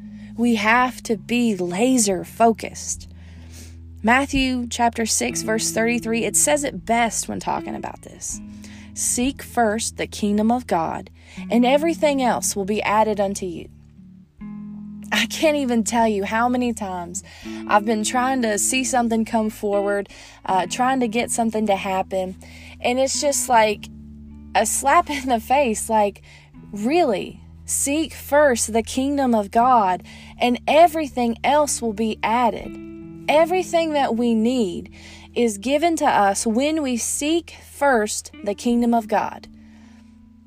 we 0.41 0.55
have 0.55 1.03
to 1.03 1.19
be 1.19 1.55
laser 1.55 2.25
focused. 2.25 3.07
Matthew 4.03 4.67
chapter 4.69 5.05
6 5.05 5.43
verse 5.43 5.71
33 5.71 6.25
it 6.25 6.35
says 6.35 6.65
it 6.65 6.87
best 6.87 7.29
when 7.29 7.39
talking 7.39 7.75
about 7.75 8.01
this. 8.01 8.41
Seek 8.95 9.43
first 9.43 9.99
the 9.99 10.07
kingdom 10.07 10.51
of 10.51 10.67
God, 10.67 11.11
and 11.51 11.67
everything 11.67 12.23
else 12.23 12.57
will 12.57 12.65
be 12.65 12.83
added 12.83 13.21
unto 13.21 13.45
you. 13.45 13.69
I 15.13 15.27
can't 15.27 15.57
even 15.57 15.85
tell 15.85 16.09
you 16.09 16.25
how 16.25 16.49
many 16.49 16.73
times 16.73 17.23
I've 17.69 17.85
been 17.85 18.03
trying 18.03 18.41
to 18.43 18.59
see 18.59 18.83
something 18.83 19.27
come 19.27 19.51
forward, 19.51 20.09
uh, 20.47 20.67
trying 20.67 21.01
to 21.01 21.09
get 21.09 21.31
something 21.31 21.67
to 21.67 21.77
happen, 21.77 22.37
and 22.81 22.99
it's 22.99 23.21
just 23.21 23.49
like 23.51 23.89
a 24.55 24.65
slap 24.65 25.11
in 25.11 25.29
the 25.29 25.41
face. 25.41 25.91
Like, 25.91 26.23
really, 26.73 27.41
seek 27.71 28.13
first 28.13 28.73
the 28.73 28.83
kingdom 28.83 29.35
of 29.35 29.51
God, 29.51 30.03
and 30.39 30.61
everything 30.67 31.37
else 31.45 31.81
will 31.81 31.93
be 31.93 32.19
added. 32.23 32.77
Everything 33.29 33.93
that 33.93 34.17
we 34.17 34.35
need 34.35 34.95
is 35.35 35.59
given 35.59 35.97
to 35.97 36.07
us 36.07 36.47
when 36.47 36.83
we 36.83 36.97
seek 36.97 37.57
first 37.71 38.33
the 38.45 38.55
kingdom 38.55 38.93
of 38.93 39.07
God 39.09 39.47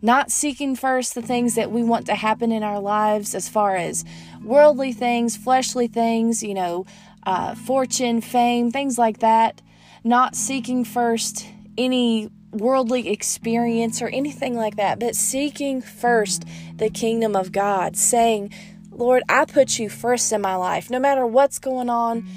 not 0.03 0.30
seeking 0.30 0.75
first 0.75 1.15
the 1.15 1.22
things 1.22 1.56
that 1.56 1.72
we 1.72 1.82
want 1.82 2.06
to 2.06 2.13
happen 2.13 2.51
in 2.51 2.62
our 2.62 2.82
lives 2.82 3.34
as 3.34 3.48
far 3.48 3.77
as 3.77 4.03
worldly 4.44 4.92
things, 4.92 5.38
fleshly 5.38 5.88
things, 5.88 6.44
you 6.44 6.53
know, 6.53 6.86
uh, 7.25 7.56
fortune, 7.56 8.20
fame, 8.20 8.70
things 8.70 8.98
like 8.98 9.20
that. 9.20 9.62
Not 10.03 10.36
seeking 10.36 10.84
first 10.84 11.48
any 11.77 12.30
worldly 12.53 13.10
experience 13.10 14.01
or 14.01 14.07
anything 14.07 14.55
like 14.55 14.75
that, 14.77 15.00
but 15.00 15.15
seeking 15.15 15.81
first 15.81 16.45
the 16.75 16.89
kingdom 16.89 17.36
of 17.36 17.51
God, 17.51 17.98
saying, 17.98 18.53
Lord, 18.91 19.24
I 19.27 19.45
put 19.45 19.79
you 19.79 19.89
first 19.89 20.31
in 20.31 20.41
my 20.41 20.55
life. 20.55 20.89
No 20.89 21.00
matter 21.00 21.25
what's 21.25 21.60
going 21.60 21.89
on, 21.89 22.27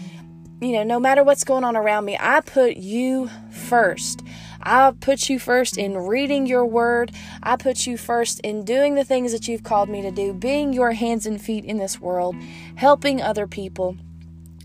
you 0.60 0.72
know, 0.72 0.84
no 0.84 0.98
matter 0.98 1.22
what's 1.22 1.44
going 1.44 1.64
on 1.64 1.76
around 1.76 2.06
me, 2.06 2.16
I 2.18 2.40
put 2.40 2.76
you 2.76 3.30
first. 3.50 4.22
I 4.62 4.92
put 4.98 5.28
you 5.28 5.38
first 5.38 5.76
in 5.76 5.96
reading 5.98 6.46
your 6.46 6.64
word. 6.64 7.12
I 7.42 7.56
put 7.56 7.86
you 7.86 7.98
first 7.98 8.40
in 8.40 8.64
doing 8.64 8.94
the 8.94 9.04
things 9.04 9.32
that 9.32 9.46
you've 9.46 9.62
called 9.62 9.88
me 9.88 10.02
to 10.02 10.10
do, 10.10 10.32
being 10.32 10.72
your 10.72 10.92
hands 10.92 11.26
and 11.26 11.40
feet 11.40 11.64
in 11.64 11.76
this 11.76 12.00
world, 12.00 12.34
helping 12.76 13.20
other 13.20 13.46
people. 13.46 13.96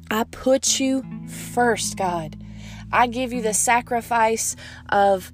I 0.09 0.23
put 0.23 0.79
you 0.79 1.03
first, 1.27 1.97
God. 1.97 2.41
I 2.91 3.07
give 3.07 3.31
you 3.31 3.41
the 3.41 3.53
sacrifice 3.53 4.55
of 4.89 5.31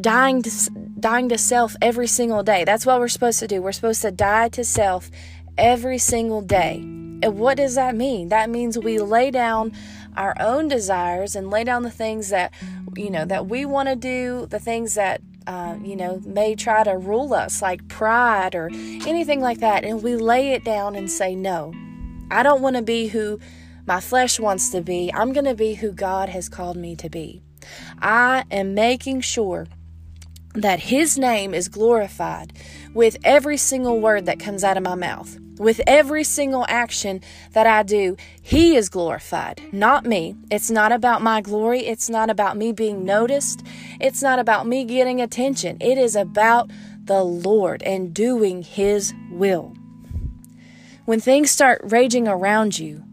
dying 0.00 0.42
to 0.42 0.50
dying 0.98 1.28
to 1.28 1.38
self 1.38 1.76
every 1.80 2.06
single 2.06 2.42
day. 2.42 2.64
That's 2.64 2.86
what 2.86 2.98
we're 3.00 3.08
supposed 3.08 3.38
to 3.40 3.48
do. 3.48 3.62
We're 3.62 3.72
supposed 3.72 4.02
to 4.02 4.10
die 4.10 4.48
to 4.50 4.64
self 4.64 5.10
every 5.56 5.98
single 5.98 6.40
day. 6.40 6.78
And 7.20 7.38
what 7.38 7.56
does 7.56 7.74
that 7.74 7.96
mean? 7.96 8.28
That 8.28 8.48
means 8.48 8.78
we 8.78 8.98
lay 8.98 9.30
down 9.30 9.72
our 10.16 10.34
own 10.40 10.68
desires 10.68 11.36
and 11.36 11.50
lay 11.50 11.64
down 11.64 11.82
the 11.82 11.90
things 11.90 12.28
that 12.30 12.52
you 12.96 13.10
know 13.10 13.24
that 13.24 13.46
we 13.46 13.64
want 13.64 13.88
to 13.88 13.96
do 13.96 14.46
the 14.46 14.58
things 14.58 14.94
that 14.94 15.20
uh, 15.46 15.76
you 15.82 15.94
know 15.94 16.20
may 16.26 16.54
try 16.54 16.82
to 16.82 16.96
rule 16.96 17.32
us 17.32 17.62
like 17.62 17.86
pride 17.88 18.54
or 18.54 18.68
anything 18.72 19.40
like 19.40 19.60
that 19.60 19.84
and 19.84 20.02
we 20.02 20.16
lay 20.16 20.52
it 20.52 20.64
down 20.64 20.96
and 20.96 21.10
say 21.10 21.34
no 21.34 21.72
i 22.30 22.42
don't 22.42 22.60
want 22.60 22.74
to 22.74 22.82
be 22.82 23.08
who 23.08 23.38
my 23.86 24.00
flesh 24.00 24.40
wants 24.40 24.70
to 24.70 24.80
be 24.80 25.12
i'm 25.14 25.32
going 25.32 25.44
to 25.44 25.54
be 25.54 25.74
who 25.74 25.92
god 25.92 26.28
has 26.28 26.48
called 26.48 26.76
me 26.76 26.96
to 26.96 27.08
be 27.08 27.40
i 28.02 28.44
am 28.50 28.74
making 28.74 29.20
sure 29.20 29.66
that 30.54 30.80
his 30.80 31.18
name 31.18 31.54
is 31.54 31.68
glorified 31.68 32.52
with 32.94 33.16
every 33.24 33.56
single 33.56 34.00
word 34.00 34.26
that 34.26 34.40
comes 34.40 34.64
out 34.64 34.76
of 34.76 34.82
my 34.82 34.94
mouth 34.94 35.38
with 35.58 35.80
every 35.86 36.24
single 36.24 36.64
action 36.68 37.20
that 37.52 37.66
I 37.66 37.82
do, 37.82 38.16
He 38.40 38.76
is 38.76 38.88
glorified, 38.88 39.60
not 39.72 40.04
me. 40.04 40.36
It's 40.50 40.70
not 40.70 40.92
about 40.92 41.22
my 41.22 41.40
glory. 41.40 41.80
It's 41.86 42.08
not 42.08 42.30
about 42.30 42.56
me 42.56 42.72
being 42.72 43.04
noticed. 43.04 43.64
It's 44.00 44.22
not 44.22 44.38
about 44.38 44.66
me 44.66 44.84
getting 44.84 45.20
attention. 45.20 45.76
It 45.80 45.98
is 45.98 46.16
about 46.16 46.70
the 47.04 47.22
Lord 47.22 47.82
and 47.82 48.14
doing 48.14 48.62
His 48.62 49.12
will. 49.30 49.74
When 51.04 51.20
things 51.20 51.50
start 51.50 51.80
raging 51.84 52.28
around 52.28 52.78
you, 52.78 53.04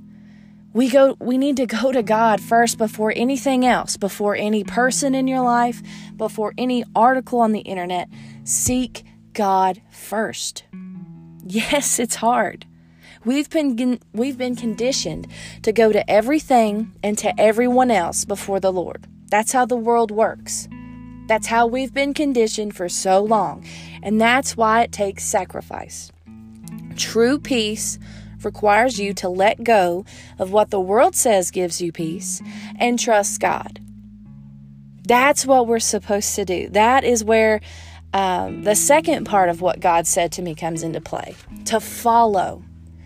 we 0.76 0.90
go 0.90 1.16
we 1.22 1.38
need 1.38 1.56
to 1.56 1.66
go 1.66 1.94
to 1.94 2.04
God 2.04 2.42
first 2.42 2.78
before 2.78 3.14
anything 3.16 3.66
else, 3.66 3.96
before 3.96 4.36
any 4.36 4.66
person 4.66 5.16
in 5.16 5.26
your 5.26 5.40
life, 5.40 5.82
before 6.18 6.54
any 6.58 6.84
article 6.94 7.40
on 7.40 7.54
the 7.54 7.62
internet. 7.62 8.10
Seek 8.44 9.06
God 9.32 9.82
first. 9.90 10.66
Yes, 11.46 11.98
it's 12.06 12.16
hard. 12.16 12.66
We've 13.24 13.50
been 13.50 14.00
we've 14.14 14.38
been 14.38 14.58
conditioned 14.58 15.28
to 15.64 15.72
go 15.72 15.94
to 15.94 16.08
everything 16.12 16.92
and 17.02 17.18
to 17.20 17.40
everyone 17.40 17.90
else 17.90 18.26
before 18.26 18.60
the 18.60 18.74
Lord. 18.74 19.08
That's 19.30 19.54
how 19.54 19.66
the 19.66 19.78
world 19.78 20.12
works. 20.12 20.68
That's 21.28 21.48
how 21.48 21.68
we've 21.68 21.94
been 21.94 22.14
conditioned 22.14 22.76
for 22.76 22.90
so 22.90 23.24
long. 23.24 23.66
And 24.04 24.20
that's 24.20 24.58
why 24.58 24.84
it 24.84 24.92
takes 24.92 25.24
sacrifice. 25.24 26.12
True 26.98 27.40
peace 27.40 27.98
requires 28.44 29.00
you 29.00 29.14
to 29.16 29.30
let 29.30 29.64
go 29.64 30.06
of 30.40 30.52
what 30.52 30.70
the 30.72 30.80
world 30.80 31.16
says 31.16 31.52
gives 31.52 31.82
you 31.82 31.92
peace 31.92 32.42
and 32.80 33.00
trust 33.00 33.40
God. 33.40 33.80
That's 35.08 35.46
what 35.46 35.68
we're 35.68 35.80
supposed 35.80 36.36
to 36.36 36.46
do. 36.46 36.70
That 36.70 37.04
is 37.04 37.24
where 37.24 37.62
um, 38.14 38.64
the 38.64 38.76
second 38.76 39.26
part 39.26 39.50
of 39.50 39.62
what 39.62 39.80
God 39.80 40.08
said 40.08 40.32
to 40.34 40.42
me 40.42 40.56
comes 40.56 40.84
into 40.84 41.02
play 41.02 41.36
to 41.66 41.80
follow. 41.80 42.64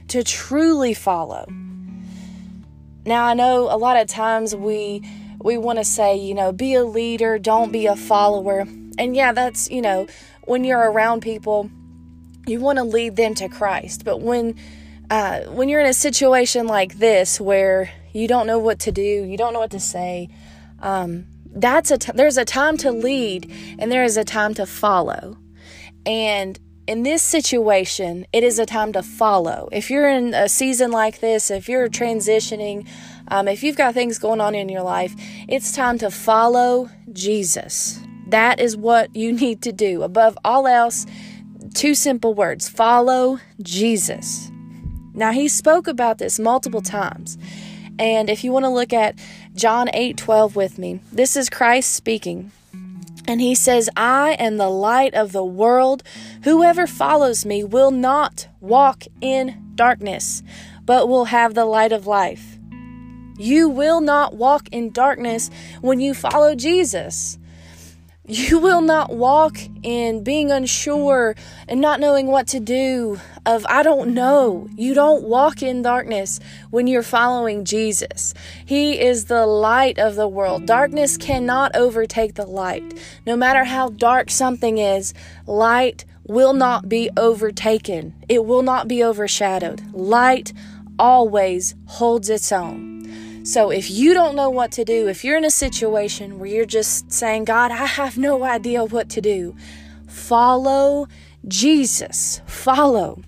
to 0.09 0.24
truly 0.24 0.93
follow. 0.93 1.48
Now 3.05 3.25
I 3.25 3.33
know 3.33 3.74
a 3.74 3.77
lot 3.77 3.98
of 3.98 4.07
times 4.07 4.55
we 4.55 5.03
we 5.41 5.57
want 5.57 5.79
to 5.79 5.86
say, 5.86 6.17
you 6.17 6.33
know, 6.33 6.51
be 6.51 6.74
a 6.74 6.83
leader, 6.83 7.39
don't 7.39 7.71
be 7.71 7.86
a 7.86 7.95
follower. 7.95 8.65
And 8.98 9.15
yeah, 9.15 9.31
that's, 9.31 9.69
you 9.69 9.81
know, 9.81 10.07
when 10.43 10.65
you're 10.65 10.91
around 10.91 11.21
people, 11.21 11.69
you 12.45 12.59
want 12.59 12.77
to 12.77 12.83
lead 12.83 13.15
them 13.15 13.36
to 13.36 13.48
Christ. 13.48 14.03
But 14.03 14.19
when 14.19 14.55
uh, 15.10 15.42
when 15.46 15.70
you're 15.70 15.80
in 15.80 15.88
a 15.88 15.94
situation 15.94 16.68
like 16.68 17.00
this 17.00 17.42
where 17.42 17.92
you 18.13 18.28
don't 18.28 18.48
know 18.48 18.60
what 18.60 18.80
to 18.80 18.92
do, 18.92 19.01
you 19.01 19.38
don't 19.38 19.54
know 19.54 19.60
what 19.60 19.72
to 19.72 19.80
say, 19.80 20.30
um, 20.82 21.25
that's 21.51 21.92
a 21.92 21.98
t- 21.98 22.12
there's 22.13 22.38
a 22.38 22.46
time 22.46 22.78
to 22.78 22.92
lead 22.92 23.51
and 23.80 23.92
there 23.92 24.04
is 24.04 24.18
a 24.18 24.24
time 24.24 24.54
to 24.54 24.66
follow. 24.66 25.38
And 26.06 26.60
in 26.88 27.04
this 27.04 27.22
situation, 27.22 28.25
it 28.34 28.44
is 28.44 28.58
a 28.58 28.66
time 28.66 28.94
to 28.94 29.04
follow. 29.04 29.70
If 29.72 29.89
you're 29.89 30.10
in 30.10 30.34
a 30.34 30.50
season 30.50 30.92
like 30.92 31.20
this, 31.20 31.51
if 31.51 31.70
you're 31.70 31.88
transitioning, 31.88 32.88
um, 33.28 33.48
if 33.48 33.63
you've 33.63 33.78
got 33.78 33.94
things 33.94 34.18
going 34.18 34.42
on 34.42 34.56
in 34.56 34.70
your 34.70 34.82
life, 34.82 35.13
it's 35.48 35.75
time 35.75 35.98
to 36.00 36.10
follow 36.10 36.89
Jesus. 37.13 38.00
That 38.28 38.60
is 38.60 38.78
what 38.78 39.16
you 39.16 39.34
need 39.44 39.62
to 39.63 39.72
do. 39.72 40.04
Above 40.04 40.38
all 40.44 40.68
else, 40.68 41.06
two 41.74 41.94
simple 41.94 42.34
words 42.34 42.70
follow 42.70 43.39
Jesus. 43.62 44.51
Now, 45.20 45.34
he 45.34 45.50
spoke 45.50 45.88
about 45.88 46.18
this 46.18 46.40
multiple 46.40 46.82
mm-hmm. 46.82 46.98
times. 46.98 47.38
And 48.00 48.30
if 48.30 48.46
you 48.46 48.54
want 48.54 48.64
to 48.64 48.70
look 48.70 48.94
at 48.94 49.20
John 49.54 49.90
8 49.94 50.16
12 50.16 50.56
with 50.56 50.78
me, 50.78 51.02
this 51.12 51.36
is 51.36 51.50
Christ 51.50 51.94
speaking. 51.94 52.52
And 53.28 53.42
he 53.42 53.54
says, 53.54 53.90
I 53.98 54.38
am 54.40 54.56
the 54.56 54.70
light 54.70 55.14
of 55.14 55.34
the 55.34 55.44
world. 55.44 56.04
Whoever 56.46 56.88
follows 56.88 57.46
me 57.46 57.66
will 57.66 57.92
not 57.92 58.48
walk 58.62 59.04
in 59.20 59.74
darkness, 59.76 60.42
but 60.86 61.10
will 61.10 61.26
have 61.26 61.54
the 61.54 61.66
light 61.66 61.92
of 61.92 62.08
life. 62.08 62.58
You 63.38 63.68
will 63.68 64.00
not 64.00 64.36
walk 64.36 64.70
in 64.72 64.92
darkness 64.92 65.52
when 65.82 66.00
you 66.00 66.14
follow 66.14 66.56
Jesus. 66.56 67.38
You 68.31 68.59
will 68.59 68.81
not 68.81 69.15
walk 69.15 69.57
in 69.81 70.24
being 70.24 70.51
unsure 70.51 71.36
and 71.67 71.81
not 71.81 72.00
knowing 72.00 72.27
what 72.27 72.45
to 72.50 72.59
do, 72.59 73.19
of 73.43 73.65
I 73.67 73.81
don't 73.81 74.13
know. 74.13 74.69
You 74.75 74.93
don't 74.93 75.24
walk 75.24 75.63
in 75.63 75.81
darkness 75.81 76.39
when 76.69 76.86
you're 76.86 77.01
following 77.01 77.65
Jesus. 77.65 78.36
He 78.63 79.00
is 79.00 79.25
the 79.25 79.48
light 79.48 79.98
of 79.98 80.13
the 80.13 80.27
world. 80.27 80.67
Darkness 80.67 81.17
cannot 81.17 81.75
overtake 81.75 82.36
the 82.36 82.45
light. 82.45 82.83
No 83.25 83.36
matter 83.36 83.63
how 83.63 83.89
dark 83.89 84.29
something 84.29 84.77
is, 84.77 85.15
light 85.48 86.05
will 86.27 86.53
not 86.53 86.88
be 86.88 87.09
overtaken, 87.17 88.13
it 88.29 88.45
will 88.45 88.62
not 88.62 88.88
be 88.88 89.03
overshadowed. 89.03 89.81
Light 89.91 90.53
always 91.00 91.74
holds 91.88 92.29
its 92.29 92.51
own. 92.51 92.99
So 93.43 93.69
if 93.72 93.89
you 93.89 94.13
don't 94.13 94.36
know 94.36 94.50
what 94.50 94.72
to 94.74 94.86
do, 94.86 95.08
if 95.08 95.24
you're 95.24 95.38
in 95.38 95.46
a 95.46 95.51
situation 95.51 96.39
where 96.39 96.50
you're 96.50 96.65
just 96.65 97.12
saying, 97.12 97.46
God, 97.46 97.72
I 97.72 97.86
have 97.86 98.17
no 98.17 98.43
idea 98.43 98.84
what 98.84 99.10
to 99.12 99.22
do, 99.22 99.55
follow 100.08 101.08
Jesus. 101.48 102.41
Follow. 102.46 103.22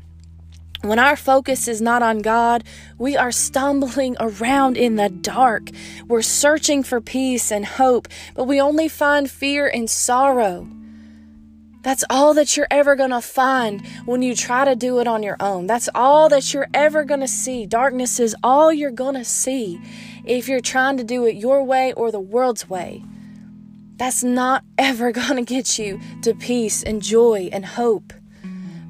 When 0.81 0.97
our 0.97 1.15
focus 1.15 1.67
is 1.67 1.79
not 1.79 2.01
on 2.01 2.19
God, 2.19 2.63
we 2.97 3.15
are 3.15 3.31
stumbling 3.31 4.15
around 4.19 4.77
in 4.77 4.95
the 4.95 5.09
dark. 5.09 5.69
We're 6.07 6.23
searching 6.23 6.81
for 6.81 6.99
peace 6.99 7.51
and 7.51 7.65
hope, 7.65 8.07
but 8.33 8.45
we 8.45 8.59
only 8.59 8.87
find 8.87 9.29
fear 9.29 9.67
and 9.67 9.89
sorrow. 9.89 10.67
That's 11.81 12.03
all 12.09 12.33
that 12.35 12.55
you're 12.55 12.67
ever 12.69 12.95
going 12.95 13.09
to 13.09 13.21
find 13.21 13.85
when 14.05 14.21
you 14.21 14.35
try 14.35 14.65
to 14.65 14.75
do 14.75 14.99
it 14.99 15.07
on 15.07 15.23
your 15.23 15.37
own. 15.39 15.65
That's 15.65 15.89
all 15.95 16.29
that 16.29 16.53
you're 16.53 16.67
ever 16.73 17.03
going 17.03 17.21
to 17.21 17.27
see. 17.27 17.65
Darkness 17.65 18.19
is 18.19 18.35
all 18.43 18.71
you're 18.71 18.91
going 18.91 19.15
to 19.15 19.25
see 19.25 19.81
if 20.23 20.47
you're 20.47 20.61
trying 20.61 20.97
to 20.97 21.03
do 21.03 21.25
it 21.25 21.35
your 21.35 21.63
way 21.63 21.91
or 21.93 22.11
the 22.11 22.19
world's 22.19 22.69
way. 22.69 23.03
That's 23.97 24.23
not 24.23 24.63
ever 24.77 25.11
going 25.11 25.37
to 25.37 25.43
get 25.43 25.79
you 25.79 25.99
to 26.21 26.35
peace 26.35 26.83
and 26.83 27.01
joy 27.01 27.49
and 27.51 27.65
hope. 27.65 28.13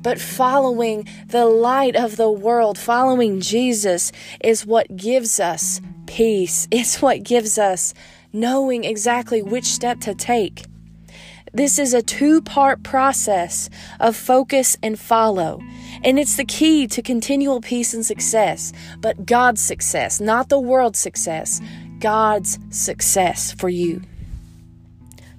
But 0.02 0.20
following 0.20 1.08
the 1.28 1.46
light 1.46 1.96
of 1.96 2.18
the 2.18 2.32
world, 2.32 2.78
following 2.78 3.40
Jesus, 3.40 4.12
is 4.44 4.66
what 4.66 4.96
gives 4.96 5.40
us 5.40 5.80
peace. 6.08 6.68
It's 6.72 7.02
what 7.02 7.24
gives 7.24 7.58
us 7.58 7.94
knowing 8.34 8.84
exactly 8.84 9.42
which 9.42 9.66
step 9.66 10.00
to 10.02 10.16
take. 10.16 10.64
This 11.54 11.78
is 11.78 11.94
a 11.94 12.02
two 12.02 12.42
part 12.42 12.82
process 12.82 13.70
of 14.00 14.16
focus 14.16 14.78
and 14.82 14.98
follow. 14.98 15.62
And 16.04 16.18
it's 16.18 16.38
the 16.38 16.46
key 16.46 16.88
to 16.88 17.02
continual 17.02 17.60
peace 17.60 17.94
and 17.94 18.06
success, 18.06 18.72
but 19.00 19.26
God's 19.26 19.62
success, 19.62 20.22
not 20.22 20.48
the 20.48 20.60
world's 20.60 21.00
success, 21.00 21.60
God's 22.00 22.58
success 22.70 23.52
for 23.52 23.68
you. 23.68 24.02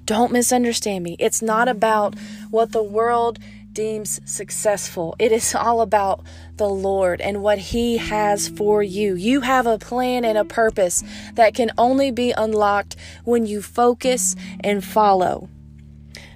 Don't 0.04 0.32
misunderstand 0.32 1.02
me. 1.02 1.16
It's 1.18 1.40
not 1.40 1.68
about 1.68 2.18
what 2.50 2.72
the 2.72 2.82
world 2.82 3.38
deems 3.72 4.20
successful. 4.26 5.16
It 5.18 5.32
is 5.32 5.54
all 5.54 5.80
about 5.80 6.20
the 6.56 6.68
Lord 6.68 7.22
and 7.22 7.42
what 7.42 7.58
He 7.58 7.96
has 7.96 8.48
for 8.48 8.82
you. 8.82 9.14
You 9.14 9.40
have 9.40 9.66
a 9.66 9.78
plan 9.78 10.26
and 10.26 10.36
a 10.36 10.44
purpose 10.44 11.02
that 11.34 11.54
can 11.54 11.70
only 11.78 12.10
be 12.10 12.32
unlocked 12.32 12.96
when 13.24 13.46
you 13.46 13.62
focus 13.62 14.36
and 14.60 14.84
follow. 14.84 15.48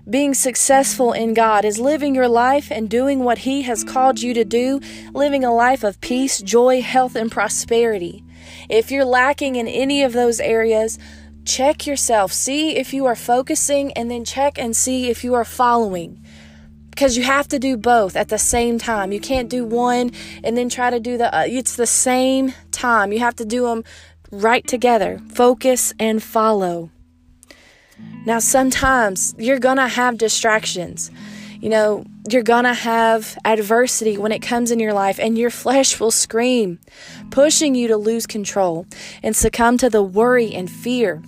Being 0.09 0.35
successful 0.35 1.13
in 1.13 1.35
God 1.35 1.65
is 1.65 1.81
living 1.81 2.15
your 2.15 2.29
life 2.29 2.71
and 2.71 2.89
doing 2.89 3.25
what 3.25 3.39
He 3.39 3.63
has 3.63 3.83
called 3.83 4.21
you 4.21 4.35
to 4.35 4.45
do, 4.45 4.81
living 5.13 5.43
a 5.43 5.53
life 5.53 5.83
of 5.83 6.01
peace, 6.01 6.41
joy, 6.41 6.81
health, 6.81 7.17
and 7.17 7.31
prosperity. 7.31 8.23
If 8.69 8.93
you're 8.93 9.05
lacking 9.05 9.57
in 9.57 9.67
any 9.67 10.05
of 10.05 10.13
those 10.13 10.39
areas, 10.39 10.97
check 11.45 11.89
yourself. 11.89 12.33
See 12.33 12.77
if 12.77 12.95
you 12.95 13.05
are 13.07 13.17
focusing, 13.17 13.93
and 13.95 14.09
then 14.09 14.25
check 14.25 14.59
and 14.59 14.77
see 14.77 15.11
if 15.11 15.25
you 15.25 15.35
are 15.35 15.45
following. 15.45 16.25
Because 16.91 17.17
you 17.19 17.25
have 17.25 17.49
to 17.49 17.59
do 17.59 17.77
both 17.77 18.15
at 18.15 18.29
the 18.29 18.39
same 18.39 18.79
time. 18.79 19.11
You 19.11 19.21
can't 19.21 19.51
do 19.51 19.65
one 19.65 20.13
and 20.45 20.57
then 20.57 20.69
try 20.69 20.89
to 20.89 21.01
do 21.01 21.19
the 21.19 21.37
uh, 21.37 21.47
it's 21.47 21.75
the 21.75 21.85
same 21.85 22.55
time. 22.71 23.13
You 23.13 23.19
have 23.19 23.37
to 23.37 23.45
do 23.45 23.65
them 23.65 23.83
right 24.31 24.67
together. 24.67 25.21
Focus 25.35 25.93
and 25.99 26.23
follow. 26.23 26.91
Now, 28.27 28.41
sometimes 28.41 29.35
you're 29.39 29.59
going 29.59 29.77
to 29.77 29.87
have 29.87 30.19
distractions. 30.19 31.11
You 31.61 31.71
know, 31.71 32.05
you're 32.29 32.43
going 32.43 32.65
to 32.65 32.75
have 32.75 33.39
adversity 33.45 34.19
when 34.19 34.33
it 34.33 34.41
comes 34.41 34.71
in 34.71 34.81
your 34.81 34.93
life, 34.93 35.19
and 35.19 35.39
your 35.39 35.51
flesh 35.51 35.99
will 36.01 36.11
scream, 36.11 36.79
pushing 37.31 37.75
you 37.75 37.89
to 37.89 37.97
lose 37.97 38.27
control 38.27 38.87
and 39.23 39.35
succumb 39.35 39.79
to 39.79 39.89
the 39.89 40.03
worry 40.03 40.53
and 40.53 40.71
fear. 40.71 41.23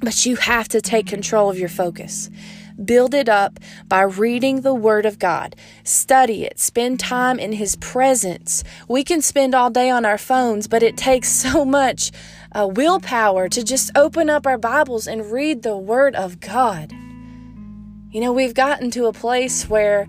But 0.00 0.26
you 0.26 0.36
have 0.36 0.68
to 0.68 0.80
take 0.80 1.06
control 1.06 1.48
of 1.48 1.58
your 1.58 1.68
focus. 1.68 2.28
Build 2.84 3.14
it 3.14 3.28
up 3.28 3.58
by 3.88 4.02
reading 4.02 4.60
the 4.60 4.74
Word 4.74 5.06
of 5.06 5.18
God. 5.18 5.56
Study 5.82 6.44
it. 6.44 6.58
Spend 6.58 7.00
time 7.00 7.38
in 7.38 7.52
His 7.52 7.76
presence. 7.76 8.62
We 8.88 9.02
can 9.02 9.22
spend 9.22 9.54
all 9.54 9.70
day 9.70 9.88
on 9.88 10.04
our 10.04 10.18
phones, 10.18 10.68
but 10.68 10.82
it 10.82 10.96
takes 10.96 11.28
so 11.44 11.64
much 11.64 12.12
uh, 12.56 12.66
willpower 12.66 13.48
to 13.50 13.62
just 13.62 13.90
open 13.94 14.30
up 14.30 14.46
our 14.46 14.56
Bibles 14.56 15.06
and 15.06 15.30
read 15.30 15.62
the 15.62 15.76
Word 15.76 16.14
of 16.14 16.40
God. 16.40 16.92
You 18.10 18.20
know, 18.20 18.32
we've 18.32 18.54
gotten 18.54 18.90
to 18.92 19.06
a 19.06 19.12
place 19.12 19.68
where 19.68 20.08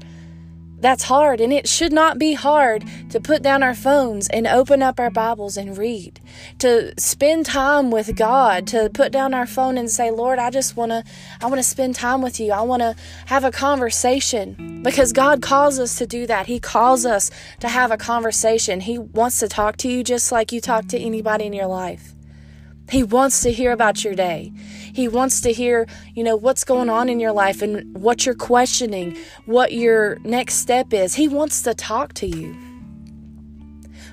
that's 0.80 1.04
hard, 1.04 1.42
and 1.42 1.52
it 1.52 1.68
should 1.68 1.92
not 1.92 2.20
be 2.20 2.34
hard 2.36 2.86
to 3.10 3.20
put 3.20 3.42
down 3.42 3.64
our 3.64 3.74
phones 3.74 4.30
and 4.30 4.46
open 4.46 4.84
up 4.84 5.00
our 5.00 5.10
Bibles 5.10 5.58
and 5.58 5.78
read. 5.78 6.22
To 6.60 6.94
spend 7.00 7.48
time 7.48 7.90
with 7.90 8.16
God, 8.16 8.68
to 8.68 8.90
put 8.94 9.12
down 9.12 9.34
our 9.34 9.48
phone 9.48 9.78
and 9.78 9.90
say, 9.90 10.12
Lord, 10.12 10.38
I 10.40 10.52
just 10.52 10.78
want 10.78 10.92
to 10.92 11.04
I 11.42 11.48
want 11.48 11.58
to 11.58 11.64
spend 11.64 11.96
time 11.96 12.22
with 12.22 12.40
you. 12.40 12.52
I 12.52 12.62
want 12.62 12.82
to 12.82 12.96
have 13.26 13.44
a 13.44 13.52
conversation 13.52 14.84
because 14.84 15.12
God 15.12 15.42
calls 15.42 15.80
us 15.80 15.98
to 15.98 16.06
do 16.06 16.28
that. 16.28 16.46
He 16.46 16.60
calls 16.60 17.06
us 17.06 17.32
to 17.60 17.68
have 17.68 17.92
a 17.92 17.98
conversation. 17.98 18.80
He 18.80 19.00
wants 19.00 19.40
to 19.40 19.50
talk 19.50 19.78
to 19.78 19.90
you 19.90 20.04
just 20.04 20.32
like 20.32 20.52
you 20.52 20.62
talk 20.62 20.88
to 20.90 21.00
anybody 21.00 21.46
in 21.46 21.54
your 21.54 21.68
life. 21.68 22.14
He 22.90 23.04
wants 23.04 23.42
to 23.42 23.52
hear 23.52 23.72
about 23.72 24.04
your 24.04 24.16
day. 24.16 24.54
He 24.94 25.08
wants 25.08 25.42
to 25.42 25.52
hear, 25.52 25.88
you 26.16 26.24
know, 26.24 26.36
what's 26.36 26.64
going 26.64 26.90
on 26.90 27.10
in 27.10 27.20
your 27.20 27.34
life 27.34 27.62
and 27.62 27.94
what 27.96 28.26
you're 28.26 28.36
questioning, 28.36 29.18
what 29.46 29.74
your 29.74 30.20
next 30.24 30.56
step 30.56 30.94
is. 30.94 31.16
He 31.16 31.28
wants 31.28 31.62
to 31.64 31.74
talk 31.74 32.14
to 32.14 32.28
you. 32.28 32.56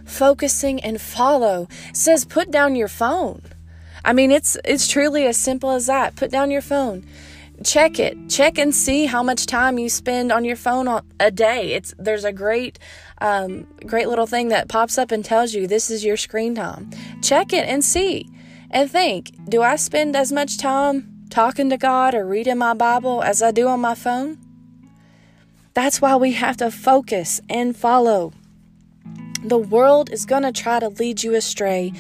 Focusing 0.05 0.81
and 0.81 1.01
follow 1.01 1.69
says 1.93 2.25
put 2.25 2.51
down 2.51 2.75
your 2.75 2.89
phone. 2.89 3.43
I 4.05 4.13
mean, 4.13 4.31
it's 4.31 4.57
it's 4.65 4.89
truly 4.89 5.27
as 5.27 5.39
simple 5.39 5.71
as 5.71 5.87
that. 5.87 6.15
Put 6.17 6.31
down 6.31 6.51
your 6.51 6.61
phone. 6.61 7.07
Check 7.63 7.99
it. 8.01 8.29
Check 8.29 8.59
and 8.59 8.75
see 8.75 9.07
how 9.07 9.23
much 9.23 9.47
time 9.47 9.79
you 9.79 9.89
spend 9.89 10.33
on 10.33 10.45
your 10.45 10.57
phone 10.57 11.01
a 11.21 11.31
day. 11.31 11.73
It's 11.73 11.95
there's 11.99 12.25
a 12.25 12.33
great 12.33 12.79
um, 13.23 13.67
great 13.87 14.09
little 14.09 14.27
thing 14.27 14.49
that 14.49 14.69
pops 14.69 14.99
up 14.99 15.13
and 15.13 15.25
tells 15.25 15.55
you 15.55 15.67
this 15.67 15.91
is 15.91 16.05
your 16.05 16.17
screen 16.17 16.55
time. 16.55 16.91
Check 17.23 17.53
it 17.53 17.67
and 17.67 17.83
see 17.83 18.29
and 18.75 18.91
think 18.91 19.31
do 19.49 19.63
I 19.63 19.77
spend 19.77 20.17
as 20.17 20.33
much 20.33 20.59
time 20.59 21.27
talking 21.31 21.71
to 21.71 21.79
God 21.79 22.15
or 22.15 22.27
reading 22.27 22.59
my 22.59 22.75
Bible 22.75 23.23
as 23.23 23.41
I 23.41 23.53
do 23.53 23.69
on 23.69 23.81
my 23.81 23.95
phone? 23.95 24.39
That's 25.75 26.03
why 26.03 26.17
we 26.17 26.33
have 26.33 26.57
to 26.59 26.71
focus 26.71 27.41
and 27.49 27.77
follow. 27.77 28.33
The 29.45 29.59
world 29.59 30.11
is 30.11 30.27
going 30.27 30.43
to 30.43 30.53
try 30.53 30.81
to 30.81 30.89
lead 30.89 31.23
you 31.23 31.35
astray 31.35 31.93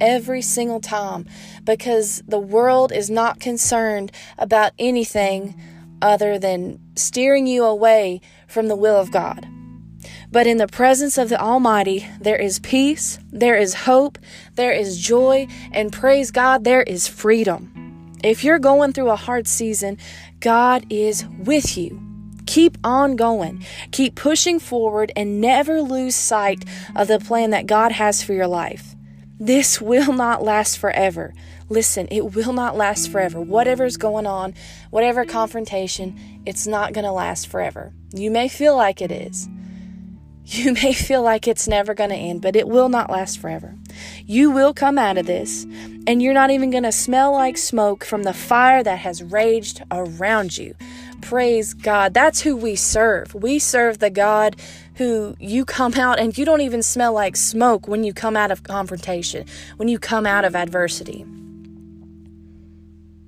every 0.00 0.42
single 0.42 0.80
time 0.80 1.26
because 1.64 2.22
the 2.26 2.38
world 2.38 2.92
is 2.92 3.08
not 3.08 3.40
concerned 3.40 4.10
about 4.38 4.72
anything 4.78 5.60
other 6.02 6.38
than 6.38 6.80
steering 6.96 7.46
you 7.46 7.64
away 7.64 8.20
from 8.46 8.68
the 8.68 8.76
will 8.76 8.96
of 8.96 9.12
God. 9.12 9.46
But 10.30 10.46
in 10.46 10.58
the 10.58 10.66
presence 10.66 11.16
of 11.16 11.30
the 11.30 11.40
Almighty, 11.40 12.06
there 12.20 12.36
is 12.36 12.58
peace, 12.58 13.18
there 13.32 13.56
is 13.56 13.74
hope, 13.74 14.18
there 14.56 14.72
is 14.72 15.00
joy, 15.00 15.48
and 15.72 15.92
praise 15.92 16.30
God, 16.30 16.64
there 16.64 16.82
is 16.82 17.08
freedom. 17.08 18.14
If 18.22 18.44
you're 18.44 18.58
going 18.58 18.92
through 18.92 19.10
a 19.10 19.16
hard 19.16 19.46
season, 19.46 19.96
God 20.40 20.84
is 20.90 21.24
with 21.38 21.78
you. 21.78 22.02
Keep 22.46 22.78
on 22.84 23.16
going. 23.16 23.64
Keep 23.90 24.16
pushing 24.16 24.58
forward 24.58 25.12
and 25.14 25.40
never 25.40 25.80
lose 25.80 26.14
sight 26.14 26.64
of 26.96 27.08
the 27.08 27.20
plan 27.20 27.50
that 27.50 27.66
God 27.66 27.92
has 27.92 28.22
for 28.22 28.32
your 28.32 28.46
life. 28.46 28.94
This 29.38 29.80
will 29.80 30.12
not 30.12 30.42
last 30.42 30.78
forever. 30.78 31.32
Listen, 31.70 32.08
it 32.10 32.34
will 32.34 32.52
not 32.52 32.76
last 32.76 33.10
forever. 33.10 33.40
Whatever's 33.40 33.96
going 33.96 34.26
on, 34.26 34.54
whatever 34.90 35.24
confrontation, 35.24 36.42
it's 36.46 36.66
not 36.66 36.92
going 36.92 37.04
to 37.04 37.12
last 37.12 37.46
forever. 37.46 37.92
You 38.12 38.30
may 38.30 38.48
feel 38.48 38.74
like 38.74 39.02
it 39.02 39.12
is. 39.12 39.48
You 40.50 40.72
may 40.82 40.94
feel 40.94 41.22
like 41.22 41.46
it's 41.46 41.68
never 41.68 41.92
going 41.94 42.10
to 42.10 42.16
end, 42.16 42.40
but 42.40 42.56
it 42.56 42.68
will 42.68 42.88
not 42.88 43.10
last 43.10 43.38
forever. 43.38 43.74
You 44.24 44.50
will 44.50 44.72
come 44.72 44.96
out 44.96 45.18
of 45.18 45.26
this, 45.26 45.64
and 46.06 46.22
you're 46.22 46.34
not 46.34 46.50
even 46.50 46.70
going 46.70 46.84
to 46.84 46.92
smell 46.92 47.32
like 47.32 47.58
smoke 47.58 48.04
from 48.04 48.22
the 48.22 48.32
fire 48.32 48.82
that 48.82 48.98
has 49.00 49.22
raged 49.22 49.82
around 49.90 50.56
you. 50.56 50.74
Praise 51.20 51.74
God. 51.74 52.14
That's 52.14 52.40
who 52.40 52.56
we 52.56 52.76
serve. 52.76 53.34
We 53.34 53.58
serve 53.58 53.98
the 53.98 54.10
God 54.10 54.56
who 54.94 55.36
you 55.38 55.64
come 55.64 55.94
out 55.94 56.18
and 56.18 56.36
you 56.36 56.44
don't 56.44 56.60
even 56.60 56.82
smell 56.82 57.12
like 57.12 57.36
smoke 57.36 57.86
when 57.86 58.02
you 58.02 58.12
come 58.12 58.36
out 58.36 58.50
of 58.50 58.62
confrontation, 58.62 59.46
when 59.76 59.88
you 59.88 59.98
come 59.98 60.26
out 60.26 60.44
of 60.44 60.56
adversity. 60.56 61.24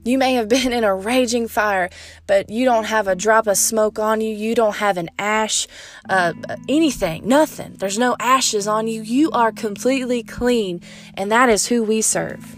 You 0.04 0.16
may 0.18 0.34
have 0.34 0.48
been 0.48 0.72
in 0.72 0.84
a 0.84 0.94
raging 0.94 1.48
fire, 1.48 1.90
but 2.26 2.48
you 2.50 2.64
don't 2.64 2.84
have 2.84 3.08
a 3.08 3.14
drop 3.14 3.46
of 3.46 3.56
smoke 3.58 3.98
on 3.98 4.20
you. 4.20 4.34
You 4.34 4.54
don't 4.54 4.76
have 4.76 4.96
an 4.96 5.10
ash, 5.18 5.66
uh, 6.08 6.32
anything, 6.68 7.26
nothing. 7.28 7.74
There's 7.74 7.98
no 7.98 8.16
ashes 8.18 8.66
on 8.66 8.86
you. 8.86 9.02
You 9.02 9.30
are 9.32 9.52
completely 9.52 10.22
clean, 10.22 10.80
and 11.14 11.30
that 11.30 11.48
is 11.48 11.66
who 11.66 11.82
we 11.82 12.02
serve. 12.02 12.56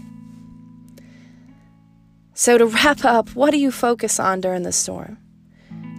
So, 2.33 2.57
to 2.57 2.65
wrap 2.65 3.05
up, 3.05 3.29
what 3.35 3.51
do 3.51 3.59
you 3.59 3.71
focus 3.71 4.19
on 4.19 4.41
during 4.41 4.63
the 4.63 4.71
storm? 4.71 5.17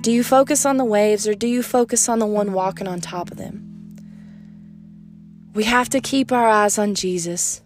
Do 0.04 0.12
you 0.12 0.22
focus 0.22 0.66
on 0.66 0.76
the 0.76 0.85
waves 0.85 1.26
or 1.26 1.35
do 1.35 1.46
you 1.46 1.62
focus 1.62 2.11
on 2.11 2.18
the 2.18 2.26
one 2.26 2.52
walking 2.52 2.87
on 2.87 3.00
top 3.00 3.30
of 3.30 3.38
them? 3.38 3.70
We 5.54 5.64
have 5.64 5.88
to 5.90 6.00
keep 6.00 6.30
our 6.30 6.46
eyes 6.46 6.76
on 6.76 6.94
Jesus. 6.94 7.62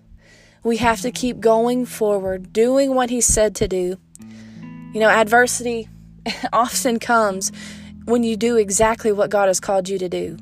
We 0.65 0.79
have 0.79 1.01
to 1.03 1.11
keep 1.11 1.41
going 1.41 1.87
forward, 1.87 2.53
doing 2.53 2.95
what 2.95 3.11
He 3.11 3.21
said 3.21 3.55
to 3.57 3.69
do. 3.69 3.99
You 4.93 5.01
know, 5.01 5.09
adversity 5.09 5.89
often 6.53 6.99
comes 6.99 7.53
when 8.05 8.23
you 8.23 8.37
do 8.37 8.57
exactly 8.57 9.13
what 9.13 9.31
God 9.31 9.49
has 9.49 9.61
called 9.61 9.89
you 9.89 9.99
to 9.99 10.09
do. 10.09 10.37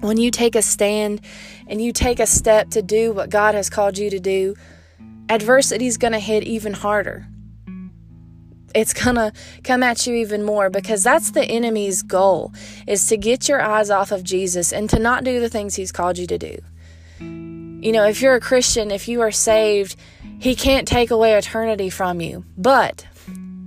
When 0.00 0.18
you 0.18 0.30
take 0.30 0.54
a 0.54 0.62
stand 0.62 1.20
and 1.66 1.80
you 1.80 1.92
take 1.92 2.20
a 2.20 2.26
step 2.26 2.70
to 2.70 2.82
do 2.82 3.12
what 3.12 3.30
God 3.30 3.54
has 3.54 3.70
called 3.70 3.96
you 3.96 4.10
to 4.10 4.20
do, 4.20 4.54
adversity 5.28 5.86
is 5.86 5.96
going 5.96 6.12
to 6.12 6.18
hit 6.18 6.44
even 6.44 6.74
harder 6.74 7.26
it's 8.76 8.92
gonna 8.92 9.32
come 9.64 9.82
at 9.82 10.06
you 10.06 10.14
even 10.14 10.44
more 10.44 10.68
because 10.68 11.02
that's 11.02 11.30
the 11.30 11.42
enemy's 11.42 12.02
goal 12.02 12.52
is 12.86 13.06
to 13.06 13.16
get 13.16 13.48
your 13.48 13.60
eyes 13.60 13.88
off 13.90 14.12
of 14.12 14.22
Jesus 14.22 14.70
and 14.70 14.90
to 14.90 14.98
not 14.98 15.24
do 15.24 15.40
the 15.40 15.48
things 15.48 15.74
he's 15.74 15.90
called 15.90 16.18
you 16.18 16.26
to 16.26 16.36
do. 16.36 16.58
You 17.80 17.92
know, 17.92 18.04
if 18.06 18.20
you're 18.20 18.34
a 18.34 18.40
Christian, 18.40 18.90
if 18.90 19.06
you 19.06 19.20
are 19.20 19.30
saved, 19.30 19.96
he 20.38 20.54
can't 20.54 20.88
take 20.88 21.10
away 21.10 21.34
eternity 21.34 21.90
from 21.90 22.20
you. 22.20 22.44
But 22.56 23.06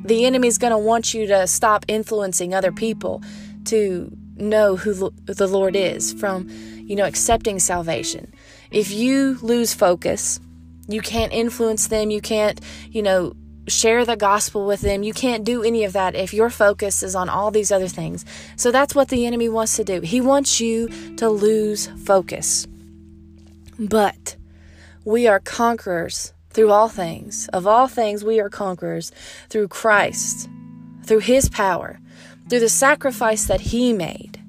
the 0.04 0.26
enemy's 0.26 0.58
going 0.58 0.72
to 0.72 0.78
want 0.78 1.13
you 1.13 1.28
to 1.28 1.48
stop 1.48 1.86
influencing 1.88 2.54
other 2.54 2.72
people 2.72 3.22
to 3.65 4.12
know 4.36 4.76
who 4.76 5.12
the 5.26 5.48
Lord 5.48 5.76
is 5.76 6.13
from, 6.13 6.48
you 6.50 6.95
know, 6.95 7.06
accepting 7.06 7.60
salvation. 7.60 8.34
If 8.72 8.91
you 8.91 9.38
lose 9.41 9.74
focus, 9.74 10.39
you 10.88 11.02
can't 11.02 11.32
influence 11.32 11.88
them, 11.88 12.10
you 12.10 12.22
can't, 12.22 12.60
you 12.89 13.04
know, 13.04 13.36
share 13.67 14.06
the 14.06 14.15
gospel 14.15 14.65
with 14.65 14.82
them. 14.82 15.04
You 15.04 15.13
can't 15.13 15.43
do 15.43 15.63
any 15.63 15.84
of 15.84 15.93
that 15.93 16.15
if 16.15 16.34
your 16.34 16.50
focus 16.50 17.04
is 17.04 17.15
on 17.15 17.30
all 17.30 17.52
these 17.52 17.72
other 17.72 17.88
things. 17.88 18.26
So 18.56 18.72
that's 18.72 18.95
what 18.95 19.10
the 19.10 19.28
enemy 19.28 19.50
wants 19.50 19.76
to 19.76 19.84
do. 19.84 20.02
He 20.02 20.22
wants 20.22 20.60
you 20.60 20.88
to 21.17 21.30
lose 21.30 21.88
focus. 22.06 22.67
But 23.80 24.36
we 25.06 25.28
are 25.28 25.39
conquerors 25.39 26.34
through 26.50 26.72
all 26.72 26.89
things. 26.89 27.48
Of 27.54 27.65
all 27.65 27.88
things, 27.88 28.24
we 28.24 28.39
are 28.39 28.50
conquerors 28.50 29.12
through 29.50 29.70
Christ, 29.70 30.50
through 31.06 31.20
his 31.20 31.48
power, 31.50 32.00
through 32.50 32.60
the 32.60 32.70
sacrifice 32.70 33.46
that 33.46 33.62
he 33.62 33.94
made. 33.94 34.42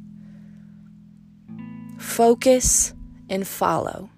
Focus 1.98 2.92
and 3.28 3.46
follow. 3.46 4.10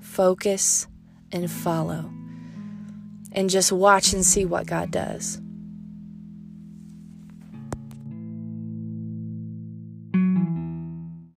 Focus 0.00 0.86
and 1.32 1.50
follow 1.50 2.10
and 3.32 3.50
just 3.50 3.70
watch 3.72 4.12
and 4.12 4.24
see 4.24 4.44
what 4.44 4.66
God 4.66 4.90
does. 4.90 5.40